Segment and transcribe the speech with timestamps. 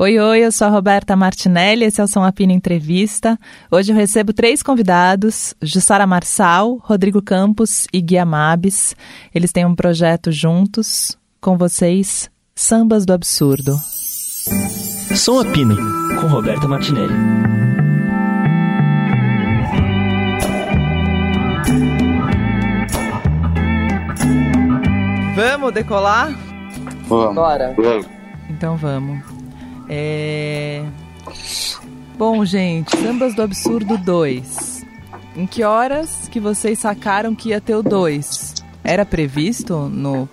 [0.00, 3.36] Oi, oi, eu sou a Roberta Martinelli, esse é o São Apino Entrevista.
[3.68, 8.94] Hoje eu recebo três convidados, Jussara Marçal, Rodrigo Campos e Guia Mabes.
[9.34, 13.76] Eles têm um projeto juntos, com vocês, Sambas do Absurdo.
[15.16, 15.76] Som Apino,
[16.20, 17.14] com Roberta Martinelli.
[25.34, 26.38] Vamos decolar?
[27.08, 27.34] Vamos.
[27.34, 27.74] Bora.
[27.76, 28.06] Vamos.
[28.48, 29.27] Então vamos.
[29.88, 30.84] É...
[32.16, 34.84] Bom, gente, Sambas do Absurdo 2.
[35.36, 38.54] Em que horas que vocês sacaram que ia ter o 2?
[38.82, 40.28] Era previsto no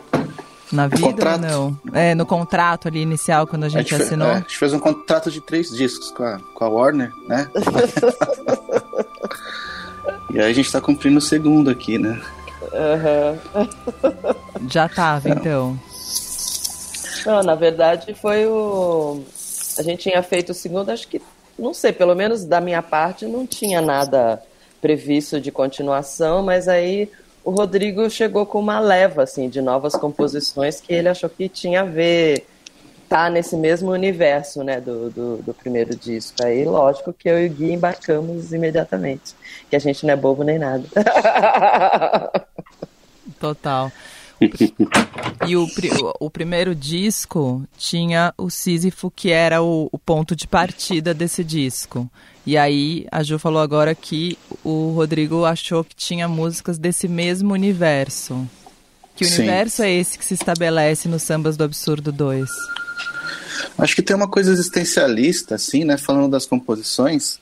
[0.72, 1.44] na vida contrato.
[1.44, 1.80] ou não?
[1.94, 4.28] É, no contrato ali inicial, quando a gente, a gente assinou?
[4.28, 7.12] Fez, é, a gente fez um contrato de três discos com a, com a Warner,
[7.28, 7.48] né?
[10.32, 12.20] e aí a gente tá cumprindo o segundo aqui, né?
[12.74, 13.68] Uhum.
[14.68, 15.36] Já tava, não.
[15.36, 15.80] então.
[17.26, 19.24] Não, na verdade foi o.
[19.78, 21.22] A gente tinha feito o segundo, acho que,
[21.58, 24.42] não sei, pelo menos da minha parte, não tinha nada
[24.82, 27.10] previsto de continuação, mas aí
[27.44, 31.82] o Rodrigo chegou com uma leva assim de novas composições que ele achou que tinha
[31.82, 32.46] a ver
[33.08, 36.44] tá nesse mesmo universo né do, do, do, primeiro disco.
[36.44, 39.36] Aí lógico que eu e o Gui embarcamos imediatamente
[39.70, 40.86] que a gente não é bobo nem nada.
[43.40, 43.92] Total
[45.48, 45.68] e o,
[46.20, 52.10] o, primeiro disco tinha o Sísifo, que era o, o, ponto de partida desse disco.
[52.46, 57.54] E aí a Ju falou agora que o Rodrigo achou que tinha músicas desse mesmo
[57.54, 58.48] universo.
[59.16, 59.44] Que Sim.
[59.44, 62.50] universo é esse que se estabelece no Sambas do Absurdo 2?
[63.78, 65.98] Acho que tem uma coisa existencialista, assim, né?
[65.98, 67.40] Falando das composições,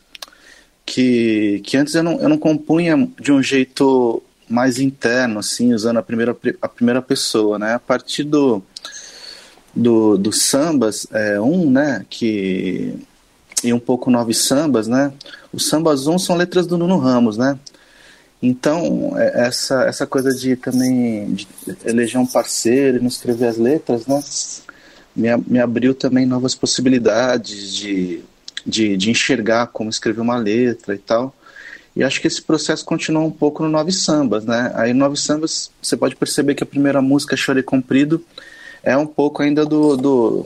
[0.86, 4.22] que, que antes eu não, eu não compunha de um jeito
[4.54, 7.74] mais interno, assim, usando a primeira, a primeira pessoa, né?
[7.74, 8.62] A partir do,
[9.76, 12.06] do, do sambas é, um, né?
[12.10, 12.96] Que,
[13.64, 15.12] e um pouco nove sambas, né?
[15.52, 17.58] Os sambas um são letras do Nuno Ramos, né?
[18.42, 21.48] Então, essa, essa coisa de também de
[21.86, 24.22] eleger um parceiro e não escrever as letras, né?
[25.16, 28.22] Me, me abriu também novas possibilidades de,
[28.66, 31.34] de, de enxergar como escrever uma letra e tal.
[31.96, 34.72] E acho que esse processo continua um pouco no Nove Sambas, né?
[34.76, 38.24] Aí no Nove Sambas você pode perceber que a primeira música, Chorei Comprido,
[38.82, 40.46] é um pouco ainda do, do,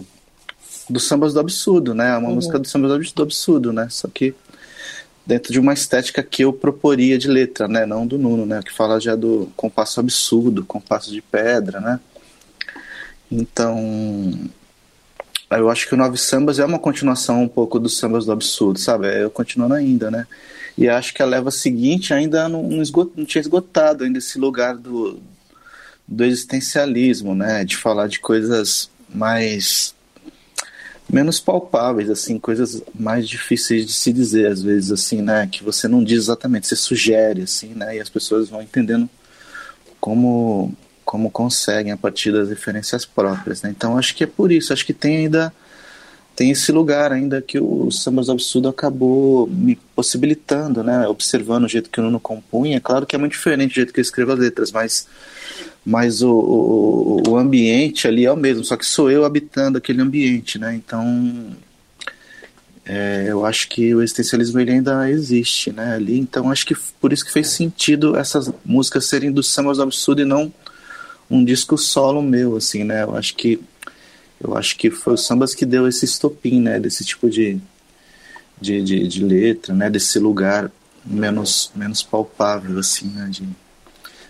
[0.89, 2.09] do Sambas do Absurdo, né?
[2.09, 2.35] É uma uhum.
[2.35, 3.87] música do Sambas do Absurdo, né?
[3.89, 4.35] Só que
[5.25, 7.85] dentro de uma estética que eu proporia de letra, né?
[7.85, 8.61] Não do Nuno, né?
[8.63, 11.99] Que fala já do compasso absurdo, compasso de pedra, né?
[13.29, 14.49] Então,
[15.49, 18.79] eu acho que o Nove Sambas é uma continuação um pouco dos Sambas do Absurdo,
[18.79, 19.07] sabe?
[19.07, 20.27] É continuando ainda, né?
[20.77, 24.37] E acho que a leva seguinte ainda não, não, esgot, não tinha esgotado ainda esse
[24.37, 25.19] lugar do,
[26.07, 27.63] do existencialismo, né?
[27.63, 29.95] De falar de coisas mais
[31.09, 35.47] menos palpáveis, assim, coisas mais difíceis de se dizer às vezes, assim, né?
[35.49, 37.95] Que você não diz exatamente, você sugere, assim, né?
[37.95, 39.09] E as pessoas vão entendendo
[39.99, 40.75] como
[41.07, 43.69] como conseguem a partir das referências próprias, né?
[43.69, 45.53] Então acho que é por isso, acho que tem ainda
[46.35, 51.07] tem esse lugar ainda que o Sambas do Absurdo acabou me possibilitando, né?
[51.07, 52.79] Observando o jeito que o Nuno compunha.
[52.79, 55.07] Claro que é muito diferente do jeito que eu escrevo as letras, mas,
[55.83, 60.01] mas o, o, o ambiente ali é o mesmo, só que sou eu habitando aquele
[60.01, 60.75] ambiente, né?
[60.75, 61.55] Então,
[62.85, 65.95] é, eu acho que o existencialismo ele ainda existe, né?
[65.95, 69.83] Ali, então acho que por isso que fez sentido essas músicas serem do Sambas do
[69.83, 70.53] Absurdo e não
[71.29, 73.03] um disco solo meu, assim, né?
[73.03, 73.59] Eu acho que
[74.39, 77.59] eu acho que foi o sambas que deu esse estopim, né, desse tipo de,
[78.61, 80.71] de, de, de, letra, né, desse lugar
[81.03, 83.43] menos, menos palpável, assim, né, de,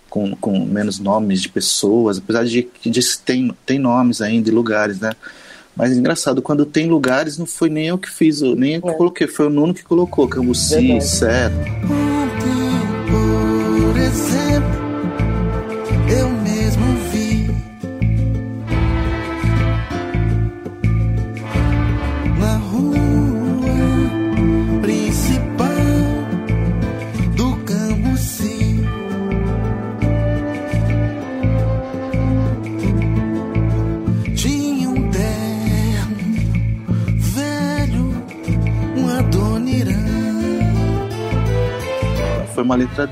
[0.10, 2.90] com, com menos nomes de pessoas, apesar de que
[3.26, 5.12] tem, tem nomes ainda e lugares, né,
[5.76, 8.94] mas engraçado, quando tem lugares, não foi nem eu que fiz, nem eu que é.
[8.94, 12.07] coloquei, foi o Nuno que colocou, Cambuci, Certo.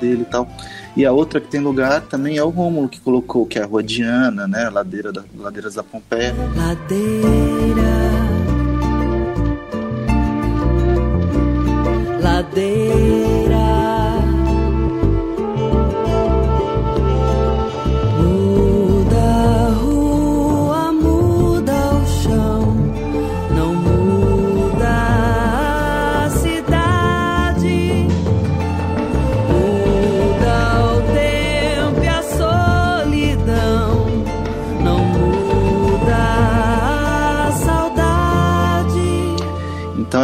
[0.06, 0.48] Dele e tal.
[0.96, 3.66] E a outra que tem lugar também é o Rômulo que colocou, que é a
[3.66, 4.70] Rua Diana, né?
[4.70, 6.34] Ladeira da, Ladeiras da Pompeia.
[6.56, 7.82] Ladeira,
[12.22, 13.15] ladeira,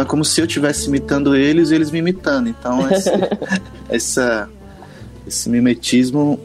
[0.02, 2.48] Então é como se eu estivesse imitando eles e eles me imitando.
[2.48, 3.10] Então esse,
[3.88, 4.48] essa,
[5.26, 6.40] esse mimetismo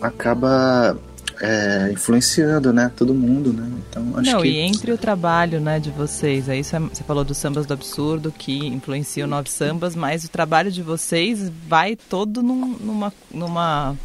[0.00, 0.96] acaba
[1.40, 3.68] é, influenciando, né, todo mundo, né?
[3.90, 7.02] Então acho Não, que e entre o trabalho, né, de vocês, aí isso é- você
[7.04, 11.96] falou dos sambas do absurdo que influenciam nove sambas, mas o trabalho de vocês vai
[11.96, 13.96] todo num- numa, numa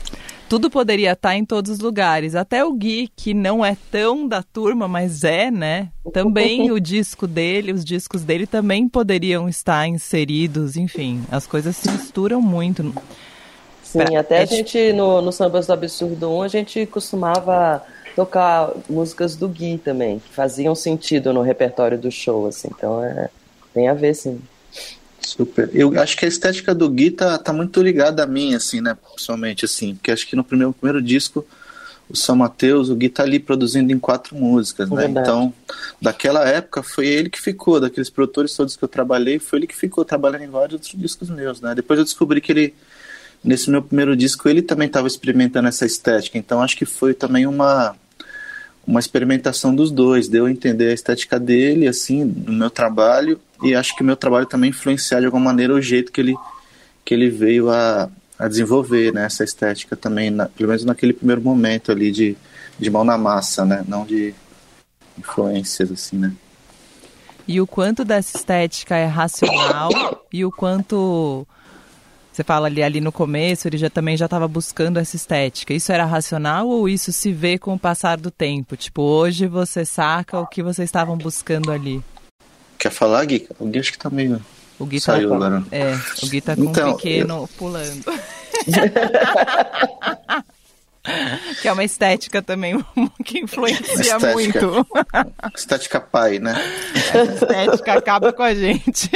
[0.49, 2.35] tudo poderia estar em todos os lugares.
[2.35, 5.89] Até o Gui, que não é tão da turma, mas é, né?
[6.13, 11.91] Também o disco dele, os discos dele também poderiam estar inseridos, enfim, as coisas se
[11.91, 12.93] misturam muito.
[13.83, 17.83] Sim, Pra- até é a gente no, no Sambas do Absurdo 1, a gente costumava
[18.15, 22.69] tocar músicas do Gui também, que faziam sentido no repertório do show, assim.
[22.75, 23.29] Então é,
[23.73, 24.41] tem a ver, sim.
[25.27, 25.69] Super.
[25.73, 28.95] Eu acho que a estética do Gui tá, tá muito ligada a mim, assim, né?
[29.13, 29.95] Pessoalmente, assim.
[29.95, 31.45] Porque acho que no primeiro, primeiro disco,
[32.09, 34.95] o São Mateus, o Gui tá ali produzindo em quatro músicas, né?
[34.95, 35.27] Verdade.
[35.27, 35.53] Então,
[36.01, 39.75] daquela época, foi ele que ficou, daqueles produtores todos que eu trabalhei, foi ele que
[39.75, 41.75] ficou trabalhando em vários outros discos meus, né?
[41.75, 42.73] Depois eu descobri que ele,
[43.43, 46.37] nesse meu primeiro disco, ele também estava experimentando essa estética.
[46.37, 47.97] Então, acho que foi também uma
[48.87, 53.75] uma experimentação dos dois, deu a entender a estética dele, assim, no meu trabalho, e
[53.75, 56.35] acho que o meu trabalho também influenciar de alguma maneira o jeito que ele,
[57.03, 61.41] que ele veio a, a desenvolver, né, essa estética também, na- pelo menos naquele primeiro
[61.41, 62.37] momento ali de,
[62.77, 64.33] de mão na massa, né, não de
[65.17, 66.31] influências, assim, né.
[67.47, 69.89] E o quanto dessa estética é racional
[70.33, 71.47] e o quanto
[72.31, 75.73] você fala ali, ali no começo, ele já também já estava buscando essa estética.
[75.73, 78.75] Isso era racional ou isso se vê com o passar do tempo?
[78.75, 82.03] Tipo, hoje você saca o que vocês estavam buscando ali.
[82.77, 83.47] Quer falar, Gui?
[83.59, 84.41] O Gui acho que tá meio...
[84.79, 85.63] O Gui tá, Saiu agora.
[85.71, 88.05] é, o Gui tá com Então, um pequeno pulando.
[91.61, 92.83] que é uma estética também
[93.25, 94.33] que influencia estética.
[94.33, 94.87] muito.
[95.55, 96.55] Estética pai, né.
[96.93, 99.09] Essa estética acaba com a gente.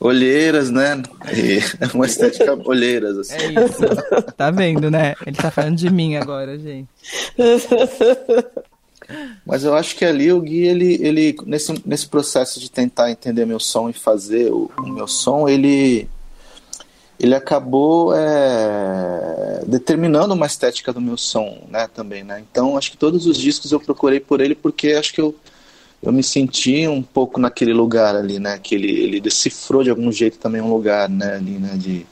[0.00, 1.00] Olheiras, né,
[1.32, 1.60] e
[1.94, 3.34] uma estética olheiras, assim.
[3.36, 4.32] É isso.
[4.36, 5.14] Tá vendo, né?
[5.26, 6.88] Ele tá falando de mim agora, gente.
[9.44, 13.44] Mas eu acho que ali o Gui, ele, ele nesse, nesse processo de tentar entender
[13.44, 16.08] meu som e fazer o, o meu som, ele,
[17.18, 22.42] ele acabou é, determinando uma estética do meu som, né, também, né?
[22.50, 25.34] Então, acho que todos os discos eu procurei por ele porque acho que eu,
[26.02, 28.58] eu me senti um pouco naquele lugar ali, né?
[28.58, 32.06] Que ele, ele decifrou de algum jeito também um lugar, né, ali, né, de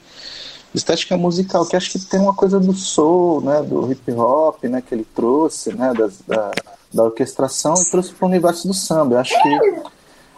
[0.73, 4.81] estética musical, que acho que tem uma coisa do soul, né, do hip hop, né,
[4.81, 6.51] que ele trouxe, né, das, da,
[6.93, 9.15] da orquestração e trouxe para o universo do samba.
[9.15, 9.89] Eu acho que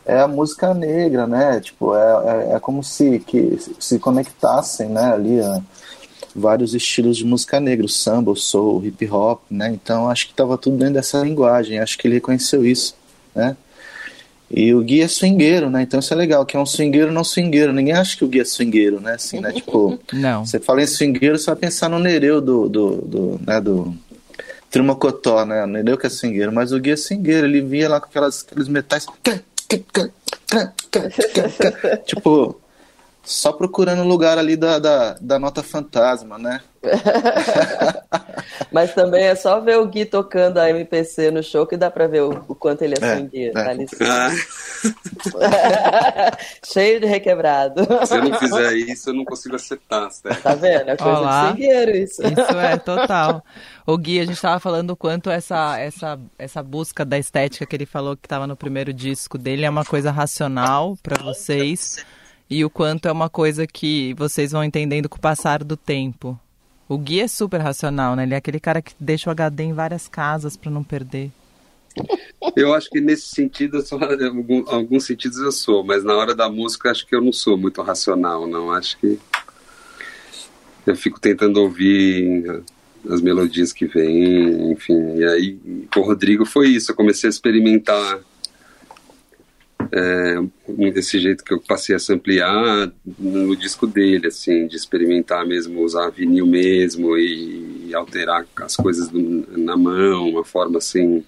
[0.05, 5.13] é a música negra, né, tipo, é, é, é como se que se conectassem, né,
[5.13, 5.61] ali a,
[6.35, 10.25] vários estilos de música negra, o samba, o soul, o hip hop, né, então acho
[10.25, 12.95] que estava tudo dentro dessa linguagem, acho que ele reconheceu isso,
[13.35, 13.55] né,
[14.53, 15.81] e o Gui é swingueiro, né?
[15.81, 17.71] Então isso é legal, que é um swingueiro não swingueiro.
[17.71, 19.13] Ninguém acha que o Gui é swingueiro, né?
[19.13, 19.53] Assim, né?
[19.53, 20.45] Tipo, Não.
[20.45, 23.95] você fala em swingueiro, você vai pensar no Nereu do, do, do, né, do
[24.71, 25.63] Trimocotó, né?
[25.63, 28.43] O Nereu que é swingueiro, mas o Gui é swingueiro, ele vinha lá com aquelas,
[28.43, 29.05] aqueles metais.
[32.05, 32.59] tipo,
[33.23, 36.61] só procurando o lugar ali da, da, da nota fantasma, né?
[38.71, 42.07] Mas também é só ver o Gui tocando a MPC no show que dá pra
[42.07, 43.59] ver o, o quanto ele é É, swingueiro.
[43.59, 43.63] é.
[43.63, 44.31] Tá ali Ah,
[46.65, 47.83] cheio de requebrado.
[48.05, 50.41] se eu não fizer isso, eu não consigo acertar, certo?
[50.41, 50.89] Tá vendo?
[50.89, 51.51] É coisa Olá.
[51.51, 52.21] de swingueiro isso.
[52.23, 53.43] Isso é total.
[53.91, 57.75] O Gui, a gente estava falando o quanto essa, essa, essa busca da estética que
[57.75, 61.97] ele falou que estava no primeiro disco dele é uma coisa racional para vocês
[62.49, 66.39] e o quanto é uma coisa que vocês vão entendendo com o passar do tempo.
[66.87, 68.23] O Gui é super racional, né?
[68.23, 71.29] Ele é aquele cara que deixa o HD em várias casas para não perder.
[72.55, 76.33] Eu acho que nesse sentido, eu sou, em alguns sentidos eu sou, mas na hora
[76.33, 78.71] da música acho que eu não sou muito racional, não.
[78.71, 79.19] Acho que
[80.87, 82.63] eu fico tentando ouvir
[83.09, 85.17] as melodias que vêm, enfim.
[85.17, 85.59] E aí,
[85.93, 88.21] com o Rodrigo foi isso, eu comecei a experimentar
[89.91, 90.35] é,
[90.91, 96.09] desse jeito que eu passei a samplear no disco dele, assim, de experimentar mesmo, usar
[96.09, 101.23] vinil mesmo e, alterar as coisas na mão, uma forma assim.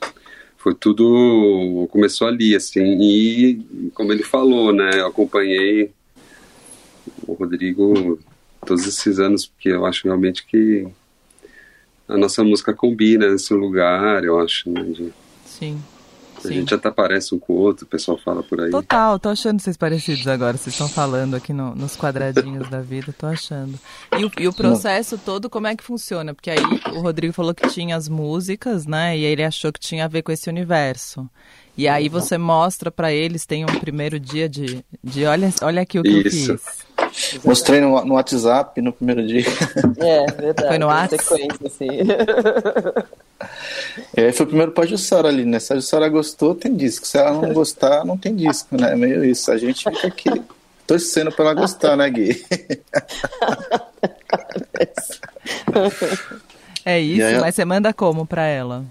[0.58, 2.98] Foi tudo começou ali assim.
[3.02, 5.92] E como ele falou né eu acompanhei
[7.28, 8.18] o Rodrigo
[8.66, 10.88] todos esses anos porque eu acho realmente que
[12.08, 15.14] a nossa música combina nesse lugar eu acho né, de-
[15.46, 15.82] Sim.
[16.38, 16.56] A Sim.
[16.56, 18.70] gente até parece um com o outro, o pessoal fala por aí.
[18.70, 20.58] Total, tô achando vocês parecidos agora.
[20.58, 23.80] Vocês estão falando aqui no- nos quadradinhos da vida, tô achando.
[24.20, 26.34] E o, e o processo todo, como é que funciona?
[26.34, 26.60] Porque aí
[26.94, 29.18] o Rodrigo falou que tinha as músicas, né?
[29.18, 31.30] E ele achou que tinha a ver com esse universo.
[31.76, 35.98] E aí você mostra pra eles, tem um primeiro dia de, de olha, olha aqui
[36.00, 36.52] o que Isso.
[36.52, 37.44] eu fiz.
[37.44, 39.44] Mostrei no, no WhatsApp no primeiro dia.
[39.98, 40.68] É, verdade.
[40.70, 41.22] Foi no uma Whats?
[41.26, 41.88] sequência, assim.
[44.16, 45.60] E aí foi o primeiro pra Jussara ali, né?
[45.60, 47.08] Se a Jussara gostou, tem disco.
[47.08, 48.94] Se ela não gostar, não tem disco, né?
[48.94, 49.52] É meio isso.
[49.52, 50.30] A gente fica aqui
[50.86, 52.44] torcendo pra ela gostar, né, Gui?
[56.86, 58.84] É isso, aí- mas você manda como pra ela?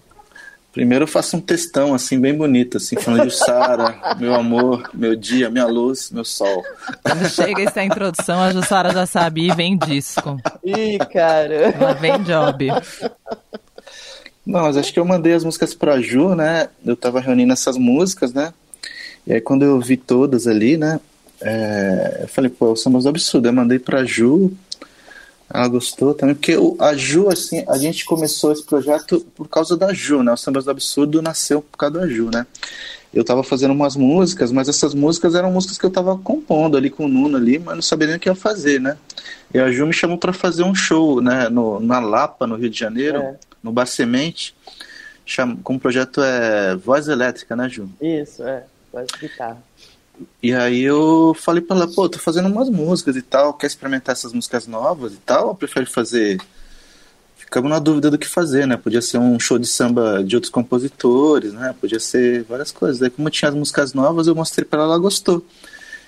[0.72, 5.14] Primeiro eu faço um textão, assim, bem bonito, assim, falando de Jussara, meu amor, meu
[5.14, 6.64] dia, minha luz, meu sol.
[7.02, 10.38] Quando chega essa introdução, a Jussara já sabe e vem disco.
[10.64, 11.54] Ih, cara.
[11.54, 12.68] Ela vem job.
[14.46, 16.68] Não, mas acho que eu mandei as músicas pra Ju, né?
[16.84, 18.52] Eu tava reunindo essas músicas, né?
[19.26, 20.98] E aí quando eu vi todas ali, né?
[21.44, 23.48] é, eu falei, pô, somos absurdo.
[23.48, 24.52] Eu mandei pra Ju,
[25.52, 29.76] ela gostou também, porque o- a Ju, assim, a gente começou esse projeto por causa
[29.76, 30.32] da Ju, né?
[30.32, 32.46] O Sambas do Absurdo nasceu por causa da Ju, né?
[33.12, 36.88] Eu tava fazendo umas músicas, mas essas músicas eram músicas que eu tava compondo ali
[36.88, 38.96] com o Nuno ali, mas não sabia nem o que ia fazer, né?
[39.52, 41.50] E a Ju me chamou pra fazer um show, né?
[41.50, 43.34] No, na Lapa, no Rio de Janeiro, É.
[43.62, 44.54] no Bar Semente,
[45.26, 45.56] cham...
[45.56, 47.86] com o projeto é Voz Elétrica, né, Ju?
[48.00, 48.64] Isso, é.
[48.90, 49.62] Voz de guitarra.
[50.42, 54.12] E aí eu falei pra ela, pô, tô fazendo umas músicas e tal, quer experimentar
[54.12, 56.38] essas músicas novas e tal, ou prefere fazer...
[57.36, 58.78] Ficamos na dúvida do que fazer, né?
[58.78, 61.74] Podia ser um show de samba de outros compositores, né?
[61.78, 63.02] Podia ser várias coisas.
[63.02, 65.44] Aí como tinha as músicas novas, eu mostrei pra ela, ela gostou.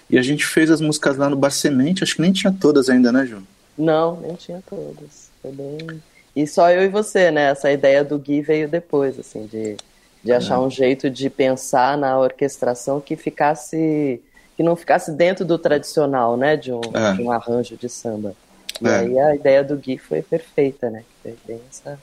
[0.09, 2.89] E a gente fez as músicas lá no Bar Semente, acho que nem tinha todas
[2.89, 3.43] ainda, né, Ju?
[3.77, 5.29] Não, nem tinha todas.
[5.43, 6.03] Foi bem.
[6.35, 7.51] E só eu e você, né?
[7.51, 9.77] Essa ideia do Gui veio depois, assim, de,
[10.25, 14.21] de achar um jeito de pensar na orquestração que ficasse.
[14.57, 16.57] que não ficasse dentro do tradicional, né?
[16.57, 17.13] De um, É.
[17.13, 18.35] de um arranjo de samba.
[18.81, 18.99] E É.
[19.01, 21.03] aí a ideia do Gui foi perfeita, né?
[21.45, 21.99] Bem essa,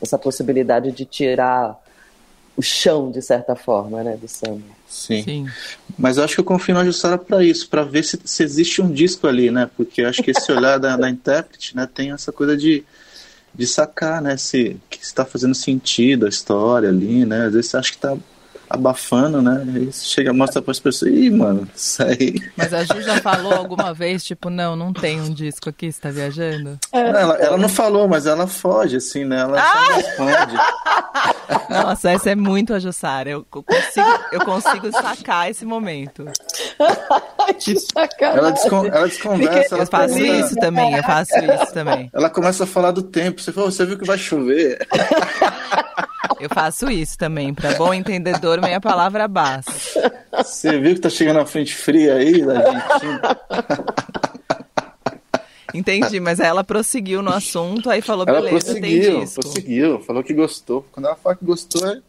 [0.00, 1.78] essa possibilidade de tirar
[2.56, 4.16] o chão, de certa forma, né?
[4.20, 4.62] Do samba.
[4.88, 5.22] Sim.
[5.22, 5.48] Sim.
[5.98, 8.80] Mas eu acho que eu confio na Jussara para isso, para ver se, se existe
[8.80, 9.68] um disco ali, né?
[9.76, 12.82] Porque eu acho que esse olhar da, da intérprete, né, tem essa coisa de,
[13.54, 14.36] de sacar, né?
[14.36, 17.46] Se que está fazendo sentido a história ali, né?
[17.46, 18.16] Às vezes você acha que tá
[18.70, 19.62] abafando, né?
[19.74, 22.34] Aí você chega, mostra para as pessoas, ih, mano, isso aí.
[22.56, 26.00] Mas a Ju já falou alguma vez, tipo, não, não tem um disco aqui, você
[26.00, 26.78] tá viajando?
[26.92, 29.40] Ela, ela não falou, mas ela foge, assim, né?
[29.40, 30.54] Ela só responde.
[31.68, 33.28] Nossa, essa é muito a Jussara.
[33.30, 36.24] Eu consigo, eu consigo sacar esse momento.
[37.58, 38.38] Que sacanagem.
[38.38, 42.10] Ela, descon, ela desconversa, ela Eu faço pergunta- isso também, eu faço isso também.
[42.14, 43.40] Ela começa a falar do tempo.
[43.40, 44.86] Você falou, você viu que vai chover?
[46.38, 47.52] Eu faço isso também.
[47.52, 49.72] Pra bom entendedor, meia palavra basta.
[50.44, 53.20] Você viu que tá chegando a frente fria aí da Argentina?
[55.72, 59.40] Entendi, mas ela prosseguiu no assunto, aí falou, Ela beleza, tem prosseguiu, disco.
[59.40, 60.84] prosseguiu, falou que gostou.
[60.90, 62.02] Quando ela fala que gostou, é- ela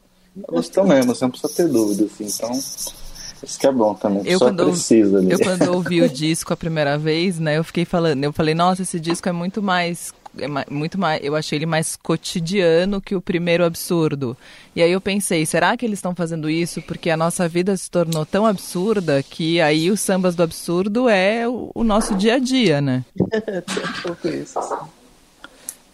[0.50, 2.26] gostou mesmo, você não precisa ter dúvida, assim.
[2.26, 4.24] Então, isso que é bom também.
[4.26, 5.32] Eu só quando, precisa ali.
[5.32, 8.82] eu quando ouvi o disco a primeira vez, né, eu fiquei falando, eu falei, nossa,
[8.82, 13.22] esse disco é muito mais, é muito mais, eu achei ele mais cotidiano que o
[13.22, 14.36] primeiro absurdo.
[14.76, 17.90] E aí eu pensei, será que eles estão fazendo isso porque a nossa vida se
[17.92, 22.40] tornou tão absurda que aí os sambas do absurdo é o, o nosso dia a
[22.40, 23.04] dia, né?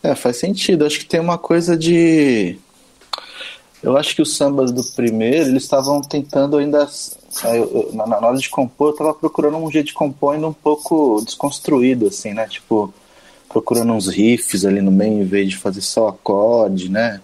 [0.03, 0.85] É, faz sentido.
[0.85, 2.57] Acho que tem uma coisa de.
[3.81, 6.87] Eu acho que os sambas do primeiro, eles estavam tentando ainda.
[7.43, 11.21] eu- na, hora de compor, eu tava procurando um jeito de compor ainda um pouco
[11.23, 12.47] desconstruído, assim, né?
[12.47, 12.93] Tipo,
[13.49, 17.19] procurando uns riffs ali no meio, em vez de fazer só acorde, né?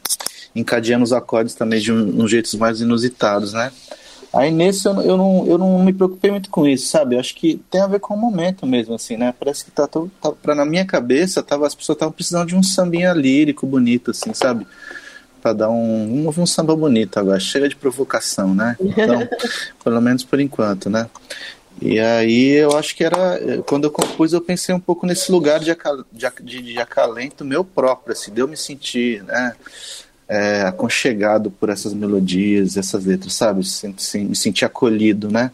[0.56, 3.72] Encadeando os acordes também de um, uns jeitos mais inusitados, né?
[4.32, 7.15] Aí nesse eu, não- eu, não, eu não me preocupei muito com isso, sabe?
[7.15, 9.34] Eu acho que tem a ver com o momento mesmo, assim, né?
[9.39, 12.56] Parece que tá, todo, tá pra, na minha cabeça, tava, as pessoas estavam precisando de
[12.56, 14.65] um sambinha lírico, bonito, assim, sabe?
[15.39, 16.08] Pra dar um.
[16.10, 18.75] Vamos ouvir um samba bonito agora, chega de provocação, né?
[18.80, 19.27] Então,
[19.84, 21.08] pelo menos por enquanto, né?
[21.85, 23.39] E aí eu acho que era.
[23.67, 27.43] Quando eu compus, eu pensei um pouco nesse lugar de, acal, de, de, de acalento
[27.43, 29.53] meu próprio, assim, de eu me sentir, né?
[30.27, 33.61] é, aconchegado por essas melodias, essas letras, sabe?
[34.15, 35.51] Me sentir acolhido, né?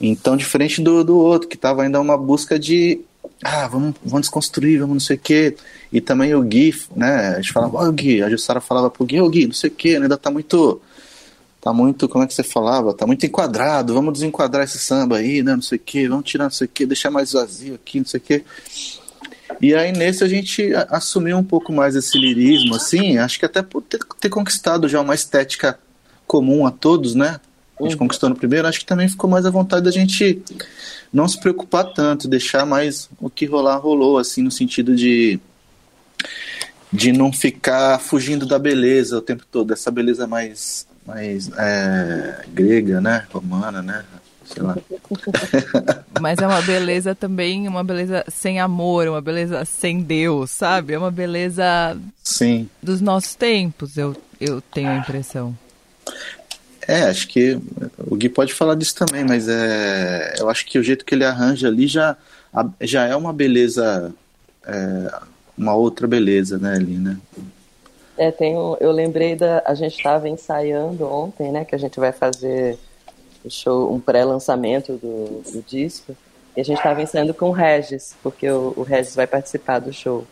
[0.00, 3.00] Então, diferente do, do outro, que tava ainda uma busca de.
[3.42, 5.56] Ah, vamos, vamos desconstruir, vamos não sei o quê.
[5.92, 7.34] E também o Gui, né?
[7.34, 9.72] A gente falava, ó, Gui, a Jussara falava pro Gui, ô Gui, não sei o
[9.72, 10.80] quê, ainda tá muito.
[11.62, 12.92] Tá muito, como é que você falava?
[12.92, 15.54] Tá muito enquadrado, vamos desenquadrar esse samba aí, né?
[15.54, 18.04] Não sei o quê, vamos tirar não sei o quê, deixar mais vazio aqui, não
[18.04, 18.44] sei o quê.
[19.60, 23.62] E aí nesse a gente assumiu um pouco mais esse lirismo, assim, acho que até
[23.62, 25.78] por ter, ter conquistado já uma estética
[26.26, 27.38] comum a todos, né?
[27.78, 30.42] A gente conquistou no primeiro, acho que também ficou mais à vontade da gente
[31.12, 35.38] não se preocupar tanto, deixar mais o que rolar rolou, assim, no sentido de
[36.92, 43.00] de não ficar fugindo da beleza o tempo todo, essa beleza mais mais é, grega,
[43.00, 44.02] né, romana, né,
[44.46, 44.76] sei lá.
[46.20, 50.94] Mas é uma beleza também, uma beleza sem amor, uma beleza sem Deus, sabe?
[50.94, 52.68] É uma beleza Sim.
[52.82, 55.56] dos nossos tempos, eu, eu tenho a impressão.
[56.88, 57.58] É, acho que
[57.98, 61.24] o Gui pode falar disso também, mas é, eu acho que o jeito que ele
[61.24, 62.16] arranja ali já,
[62.80, 64.12] já é uma beleza,
[64.66, 65.20] é,
[65.56, 67.18] uma outra beleza, né, ali, né?
[68.22, 69.64] É, tem um, eu lembrei da.
[69.66, 71.64] A gente estava ensaiando ontem, né?
[71.64, 72.78] Que a gente vai fazer
[73.44, 76.16] o show, um pré-lançamento do, do disco.
[76.56, 79.92] E a gente estava ensaiando com o Regis, porque o, o Regis vai participar do
[79.92, 80.24] show.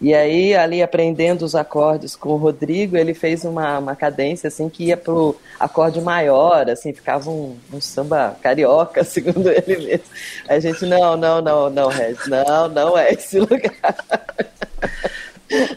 [0.00, 4.68] E aí, ali aprendendo os acordes com o Rodrigo, ele fez uma, uma cadência assim
[4.68, 10.04] que ia pro acorde maior, assim, ficava um, um samba carioca, segundo ele mesmo.
[10.48, 13.96] A gente, não, não, não, não, Regis, não, não é esse lugar.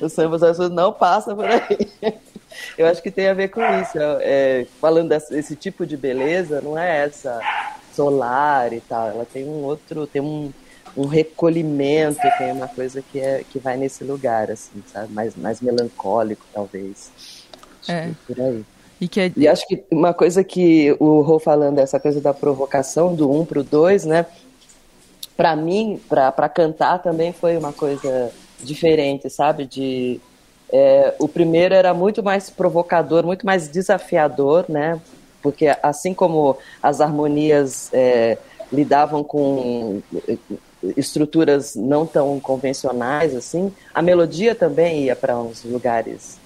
[0.02, 2.18] O samba pessoas não passa por aí.
[2.78, 3.98] Eu acho que tem a ver com isso.
[4.22, 7.40] É, falando desse esse tipo de beleza, não é essa
[7.94, 9.10] solar e tal.
[9.10, 10.52] Ela tem um outro, tem um,
[10.96, 15.14] um recolhimento, tem uma coisa que, é, que vai nesse lugar, assim, sabe?
[15.14, 17.12] Mais, mais melancólico, talvez.
[17.82, 18.08] Acho É.
[18.28, 18.66] que por aí.
[19.00, 22.34] E que é, E acho que uma coisa que o Rô falando, essa coisa da
[22.34, 24.26] provocação do um pro dois, né?
[25.36, 28.32] Pra mim, pra cantar também foi uma coisa
[28.64, 29.66] diferente, sabe?
[29.66, 30.20] De
[30.72, 35.00] é, o primeiro era muito mais provocador, muito mais desafiador, né?
[35.42, 38.38] Porque assim como as harmonias é,
[38.72, 40.38] lidavam com eh,
[40.98, 46.38] estruturas não tão convencionais assim, a melodia também ia para uns lugares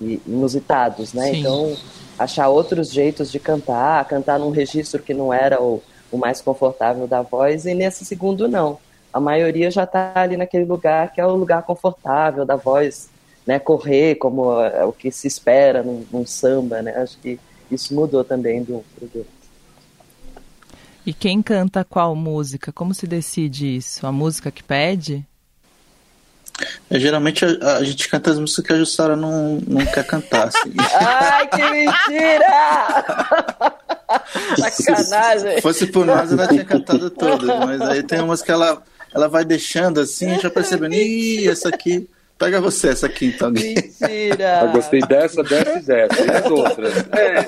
[0.00, 1.30] inusitados, né?
[1.30, 1.40] Sim.
[1.40, 1.76] Então
[2.18, 7.06] achar outros jeitos de cantar, cantar num registro que não era o, o mais confortável
[7.06, 8.78] da voz e nesse segundo não.
[9.12, 13.10] A maioria já está ali naquele lugar que é o lugar confortável da voz,
[13.46, 13.58] né?
[13.58, 16.96] Correr como é o que se espera num, num samba, né?
[16.96, 17.38] Acho que
[17.70, 19.26] isso mudou também do, do
[21.04, 22.72] e quem canta qual música?
[22.72, 24.06] Como se decide isso?
[24.06, 25.26] A música que pede?
[26.90, 30.48] É, geralmente a, a gente canta as músicas que a Jussara não, não quer cantar,
[30.48, 30.74] assim.
[30.94, 32.46] Ai, que mentira!
[34.70, 35.54] Sacanagem.
[35.56, 38.82] Se fosse por nós, ela tinha cantado todas, mas aí tem umas que ela,
[39.14, 43.50] ela vai deixando assim, já percebendo, ih, essa aqui, pega você essa aqui então.
[43.50, 44.60] Mentira!
[44.62, 46.22] Eu gostei dessa, dessa e dessa.
[46.24, 46.94] E as outras?
[47.12, 47.42] É,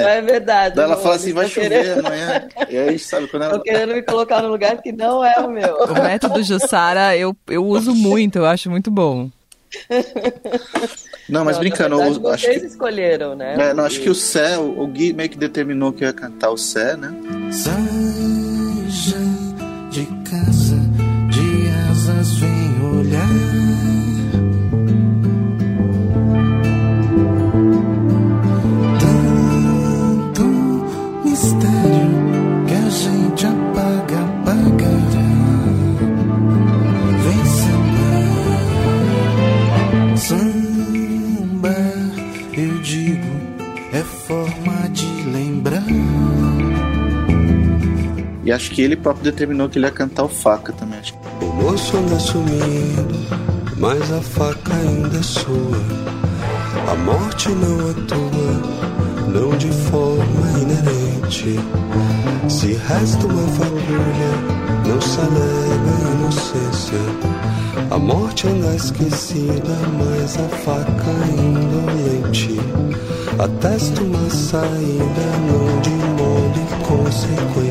[0.00, 0.74] Não É, é verdade.
[0.76, 3.56] daí ela fala assim, vai chover querendo- amanhã, e aí, sabe, quando ela...
[3.56, 5.76] Estão querendo me colocar num lugar que não é o meu.
[5.76, 9.30] O método Jussara eu, eu uso muito, eu acho muito bom.
[11.28, 12.66] Não, mas Não, brincando, na eu verdade, acho vocês que...
[12.66, 13.54] escolheram, né?
[13.70, 16.50] É, não, acho que o Sé, o Gui meio que determinou que eu ia cantar
[16.50, 17.12] o Sé, né?
[17.52, 17.78] Saja
[44.30, 45.82] forma de lembrar.
[48.44, 51.46] E acho que ele próprio determinou que ele ia cantar o Faca também, acho O
[51.46, 53.18] moço anda sumindo,
[53.76, 55.82] mas a faca ainda é sua.
[56.88, 61.58] A morte não atua, não de forma inerente.
[62.48, 64.32] Se resta uma fagulha,
[64.86, 66.98] não se alega a inocência.
[67.90, 72.60] A morte anda esquecida, mas a faca indolente.
[73.42, 77.69] Atesta uma saída, não de modo inconsequente.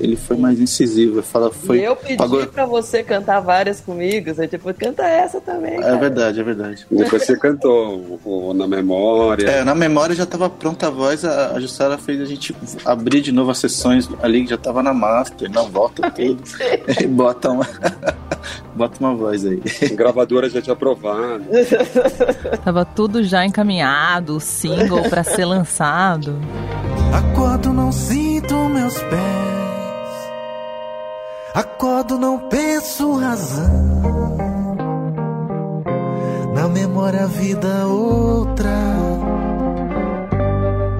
[0.00, 1.78] Ele foi mais incisivo, fala, foi...
[1.80, 4.32] e eu pedi pagou- pra você cantar várias comigo.
[4.34, 5.74] Você tipo, canta essa também.
[5.74, 5.96] É cara.
[5.96, 6.86] verdade, é verdade.
[6.90, 9.48] depois você cantou o, o Na Memória.
[9.48, 13.20] É, na memória já estava pronta a voz, a, a Jussara fez a gente abrir
[13.20, 16.42] de novo as sessões ali que já estava na master, na volta tudo.
[17.00, 17.66] e bota uma,
[18.74, 19.62] bota uma voz aí.
[19.94, 21.44] Gravadora já tinha aprovado.
[22.64, 26.38] Tava tudo já encaminhado, o single pra ser lançado.
[27.12, 28.21] Acordo, não sinto
[28.82, 30.12] meus pés.
[31.54, 34.36] Acordo, não penso razão.
[36.54, 38.78] Na memória, vida outra.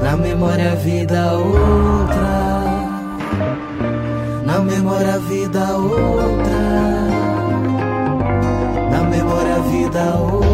[0.01, 2.63] Na memória, vida outra.
[4.47, 6.63] Na memória, vida outra.
[8.91, 10.52] Na memória, vida outra.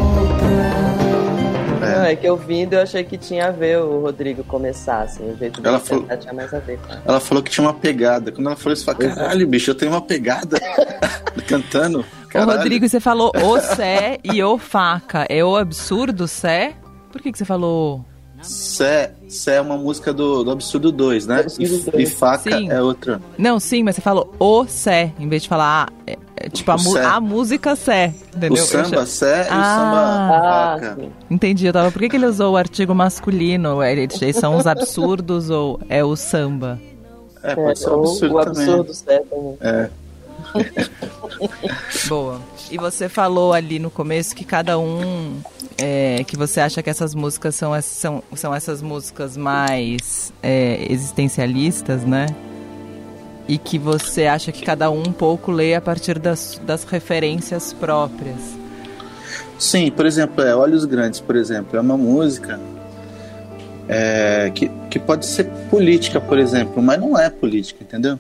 [2.18, 5.60] É que ouvindo eu achei que tinha a ver o Rodrigo começar, assim, o jeito
[5.64, 6.78] Ela falou- tinha mais a ver.
[6.78, 8.32] com- Ela falou que tinha uma pegada.
[8.32, 10.58] Quando ela falou isso, eu falei, caralho, bicho, eu tenho uma pegada
[11.46, 12.00] cantando.
[12.00, 12.58] Ô, Caralho.
[12.58, 15.26] Rodrigo, você falou o Sé e o Faca.
[15.28, 16.74] É o absurdo Sé?
[17.10, 18.04] Por que, que você falou?
[18.42, 21.40] Sé, Sé é uma música do, do Absurdo 2, né?
[21.40, 22.08] Absurdo E, 2.
[22.08, 22.70] e Faca Sim.
[22.70, 23.20] é outra.
[23.36, 25.88] Não, sim, mas você falou o Sé, em vez de falar.
[25.88, 27.04] ah, é- é tipo, a, O mu- Sé.
[27.04, 28.14] a música Sé.
[28.36, 28.62] Entendeu?
[28.62, 29.76] O samba Sé e o Ah.
[29.76, 30.94] samba Ah, Faca.
[31.00, 31.10] sim.
[31.30, 31.90] Entendi, eu tava.
[31.90, 33.82] Por que, que ele usou o artigo masculino?
[33.82, 36.78] Eles eles são os absurdos ou é o samba?
[37.42, 38.62] É, pode ser um ou absurdo, o também.
[38.64, 39.56] absurdo certo também.
[39.60, 39.90] É.
[42.08, 42.40] Boa.
[42.70, 45.40] E você falou ali no começo que cada um.
[45.78, 52.04] é, que você acha que essas músicas são, são, são essas músicas mais é, existencialistas,
[52.04, 52.26] né?
[53.46, 57.72] E que você acha que cada um um pouco lê a partir das, das referências
[57.72, 58.58] próprias.
[59.58, 62.60] Sim, por exemplo, é Olhos Grandes, por exemplo, é uma música
[63.88, 68.18] é, que, que pode ser política, por exemplo, mas não é política, entendeu?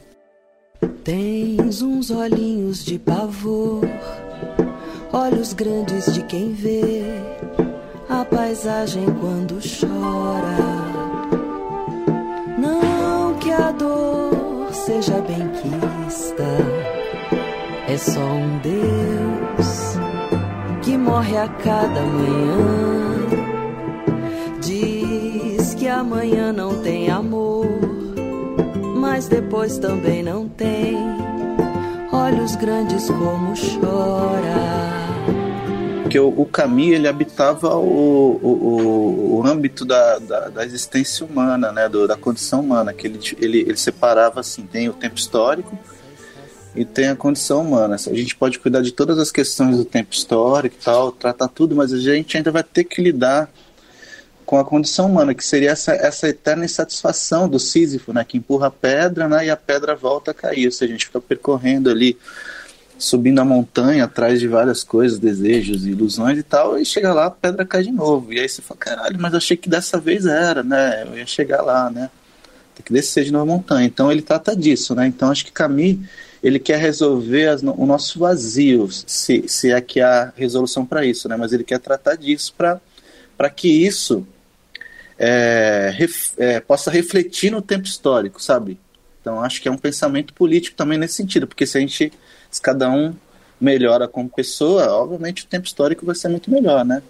[0.80, 3.82] Tens uns olhinhos de pavor,
[5.12, 7.02] olhos grandes de quem vê
[8.08, 10.56] a paisagem quando chora.
[12.56, 16.44] Não que a dor seja bem quista,
[17.88, 19.98] é só um Deus
[20.82, 23.08] que morre a cada manhã.
[24.60, 26.97] Diz que amanhã não tem
[29.18, 30.96] mas depois também não tem
[32.12, 34.54] olhos grandes como chora.
[36.02, 41.72] Porque o, o ele habitava o, o, o, o âmbito da, da, da existência humana,
[41.72, 45.76] né, do, da condição humana, que ele, ele, ele separava assim, tem o tempo histórico
[46.76, 47.96] e tem a condição humana.
[47.96, 51.74] A gente pode cuidar de todas as questões do tempo histórico e tal, tratar tudo,
[51.74, 53.50] mas a gente ainda vai ter que lidar
[54.48, 58.68] com a condição humana, que seria essa, essa eterna insatisfação do Sísifo, né, que empurra
[58.68, 60.64] a pedra né, e a pedra volta a cair.
[60.64, 62.16] Ou seja, a gente fica percorrendo ali,
[62.98, 67.30] subindo a montanha atrás de várias coisas, desejos, ilusões e tal, e chega lá, a
[67.30, 68.32] pedra cai de novo.
[68.32, 71.04] E aí você fala, caralho, mas achei que dessa vez era, né?
[71.06, 72.08] Eu ia chegar lá, né?
[72.74, 73.86] Tem que descer de novo a montanha.
[73.86, 75.06] Então ele trata disso, né?
[75.06, 75.98] Então acho que Camus,
[76.42, 81.28] ele quer resolver as, o nosso vazio, se, se é que há resolução para isso,
[81.28, 81.36] né?
[81.36, 84.26] Mas ele quer tratar disso para que isso
[85.18, 88.78] é, ref, é, possa refletir no tempo histórico, sabe?
[89.20, 92.12] Então acho que é um pensamento político também nesse sentido, porque se a gente,
[92.50, 93.14] se cada um
[93.60, 97.02] melhora como pessoa, obviamente o tempo histórico vai ser muito melhor, né?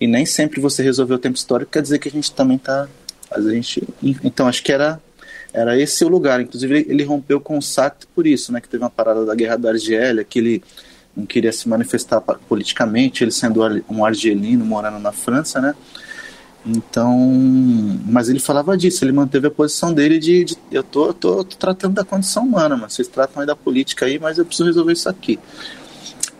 [0.00, 2.88] E nem sempre você resolver o tempo histórico quer dizer que a gente também tá,
[3.30, 5.00] a gente, então acho que era
[5.54, 6.40] era esse o lugar.
[6.40, 8.60] Inclusive ele rompeu com o Sartre por isso, né?
[8.60, 10.62] Que teve uma parada da Guerra da Argélia, que ele
[11.16, 15.74] não queria se manifestar politicamente, ele sendo um argelino morando na França, né?
[16.66, 17.14] Então,
[18.06, 21.56] mas ele falava disso, ele manteve a posição dele de, de eu tô, tô, tô,
[21.56, 24.94] tratando da condição humana, mas vocês tratam aí da política aí, mas eu preciso resolver
[24.94, 25.38] isso aqui.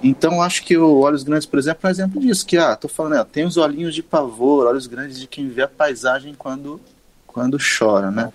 [0.03, 2.89] Então, acho que o Olhos Grandes, por exemplo, é um exemplo disso, que, ah, tô
[2.89, 6.81] falando, ó, tem os olhinhos de pavor, olhos grandes de quem vê a paisagem quando,
[7.27, 8.31] quando chora, né?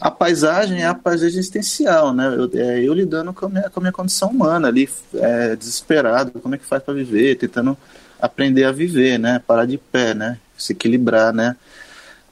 [0.00, 2.34] A paisagem é a paisagem existencial, né?
[2.34, 6.32] Eu, é, eu lidando com a, minha, com a minha condição humana ali, é, desesperado,
[6.40, 7.76] como é que faz para viver, tentando
[8.18, 9.42] aprender a viver, né?
[9.46, 10.38] Parar de pé, né?
[10.62, 11.56] Se equilibrar, né?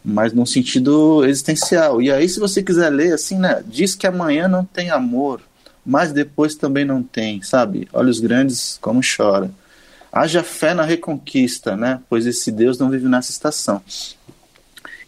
[0.05, 2.01] Mas num sentido existencial.
[2.01, 3.63] E aí, se você quiser ler, assim, né?
[3.67, 5.41] Diz que amanhã não tem amor,
[5.85, 7.89] mas depois também não tem, sabe?
[7.93, 9.51] Olhos grandes como chora.
[10.13, 12.01] Haja fé na reconquista, né?
[12.09, 13.83] Pois esse Deus não vive nessa estação.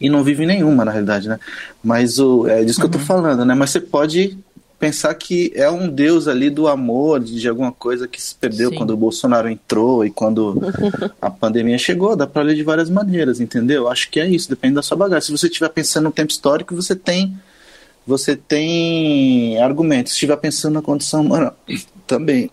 [0.00, 1.38] E não vive nenhuma, na realidade, né?
[1.82, 2.92] Mas o, é disso que uhum.
[2.92, 3.54] eu tô falando, né?
[3.54, 4.38] Mas você pode
[4.80, 8.76] pensar que é um Deus ali do amor, de alguma coisa que se perdeu Sim.
[8.76, 10.58] quando o Bolsonaro entrou e quando
[11.20, 12.16] a pandemia chegou.
[12.16, 13.88] Dá para ler de várias maneiras, entendeu?
[13.88, 15.26] Acho que é isso, depende da sua bagagem.
[15.26, 17.38] Se você estiver pensando no tempo histórico, você tem
[18.06, 20.12] você tem argumentos.
[20.12, 21.52] Se estiver pensando na condição humana,
[22.10, 22.50] também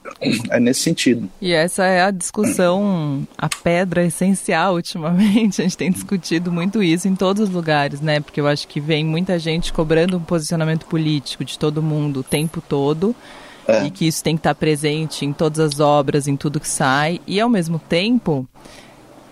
[0.51, 1.27] é nesse sentido.
[1.41, 5.59] E essa é a discussão, a pedra essencial ultimamente.
[5.61, 8.19] A gente tem discutido muito isso em todos os lugares, né?
[8.19, 12.23] Porque eu acho que vem muita gente cobrando um posicionamento político de todo mundo o
[12.23, 13.15] tempo todo.
[13.67, 13.85] É.
[13.85, 17.19] E que isso tem que estar presente em todas as obras, em tudo que sai.
[17.25, 18.47] E ao mesmo tempo,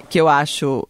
[0.10, 0.88] que eu acho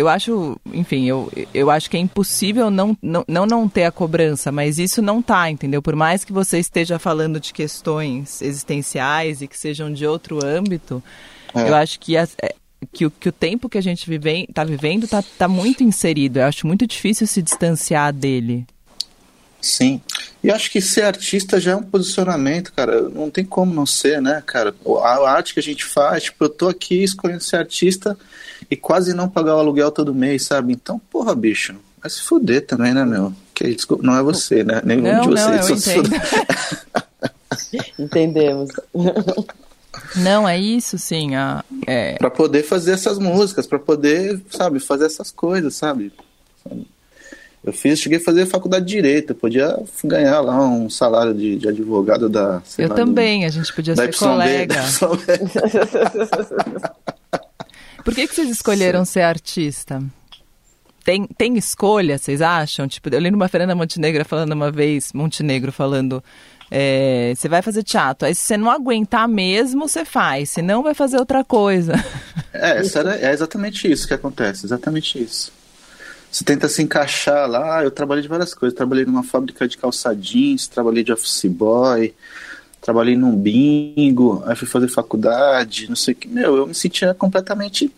[0.00, 3.92] eu acho, enfim, eu, eu acho que é impossível não, não, não, não ter a
[3.92, 5.82] cobrança, mas isso não tá, entendeu?
[5.82, 11.02] Por mais que você esteja falando de questões existenciais e que sejam de outro âmbito,
[11.54, 11.68] é.
[11.68, 12.26] eu acho que, a,
[12.90, 16.38] que, o, que o tempo que a gente vive, tá vivendo tá, tá muito inserido.
[16.38, 18.66] Eu acho muito difícil se distanciar dele.
[19.60, 20.00] Sim.
[20.42, 23.02] E acho que ser artista já é um posicionamento, cara.
[23.02, 24.74] Não tem como não ser, né, cara?
[25.02, 28.16] A arte que a gente faz, tipo, eu tô aqui escolhendo ser artista
[28.70, 30.72] e quase não pagar o aluguel todo mês, sabe?
[30.72, 33.32] Então, porra, bicho, vai se fuder também, né, meu?
[33.54, 34.80] Que, desculpa, não é você, né?
[34.84, 35.86] Nenhum Não, de não, vocês.
[35.86, 36.10] eu entendo.
[37.98, 38.70] Entendemos.
[40.16, 41.34] Não, é isso, sim.
[41.34, 46.12] A, é, Pra poder fazer essas músicas, pra poder, sabe, fazer essas coisas, sabe?
[47.62, 51.56] Eu fiz, cheguei a fazer faculdade de direito, eu podia ganhar lá um salário de,
[51.56, 52.62] de advogado da.
[52.64, 54.80] sei eu lá, também, a gente podia Da ser YB, colega.
[58.04, 60.02] Por que, que vocês escolheram ser artista?
[61.04, 62.86] Tem, tem escolha, vocês acham?
[62.86, 66.22] Tipo, eu lembro uma Fernanda Montenegro falando uma vez, Montenegro falando,
[66.70, 70.94] é, você vai fazer teatro, aí se você não aguentar mesmo, você faz, senão vai
[70.94, 71.92] fazer outra coisa.
[72.52, 75.52] É, era- é exatamente isso que acontece, exatamente isso.
[76.30, 80.14] Você tenta se encaixar lá, eu trabalhei de várias coisas, trabalhei numa fábrica de calça
[80.14, 82.14] jeans, trabalhei de office boy,
[82.80, 87.12] trabalhei num bingo, aí fui fazer faculdade, não sei o que, meu, eu me sentia
[87.12, 87.92] completamente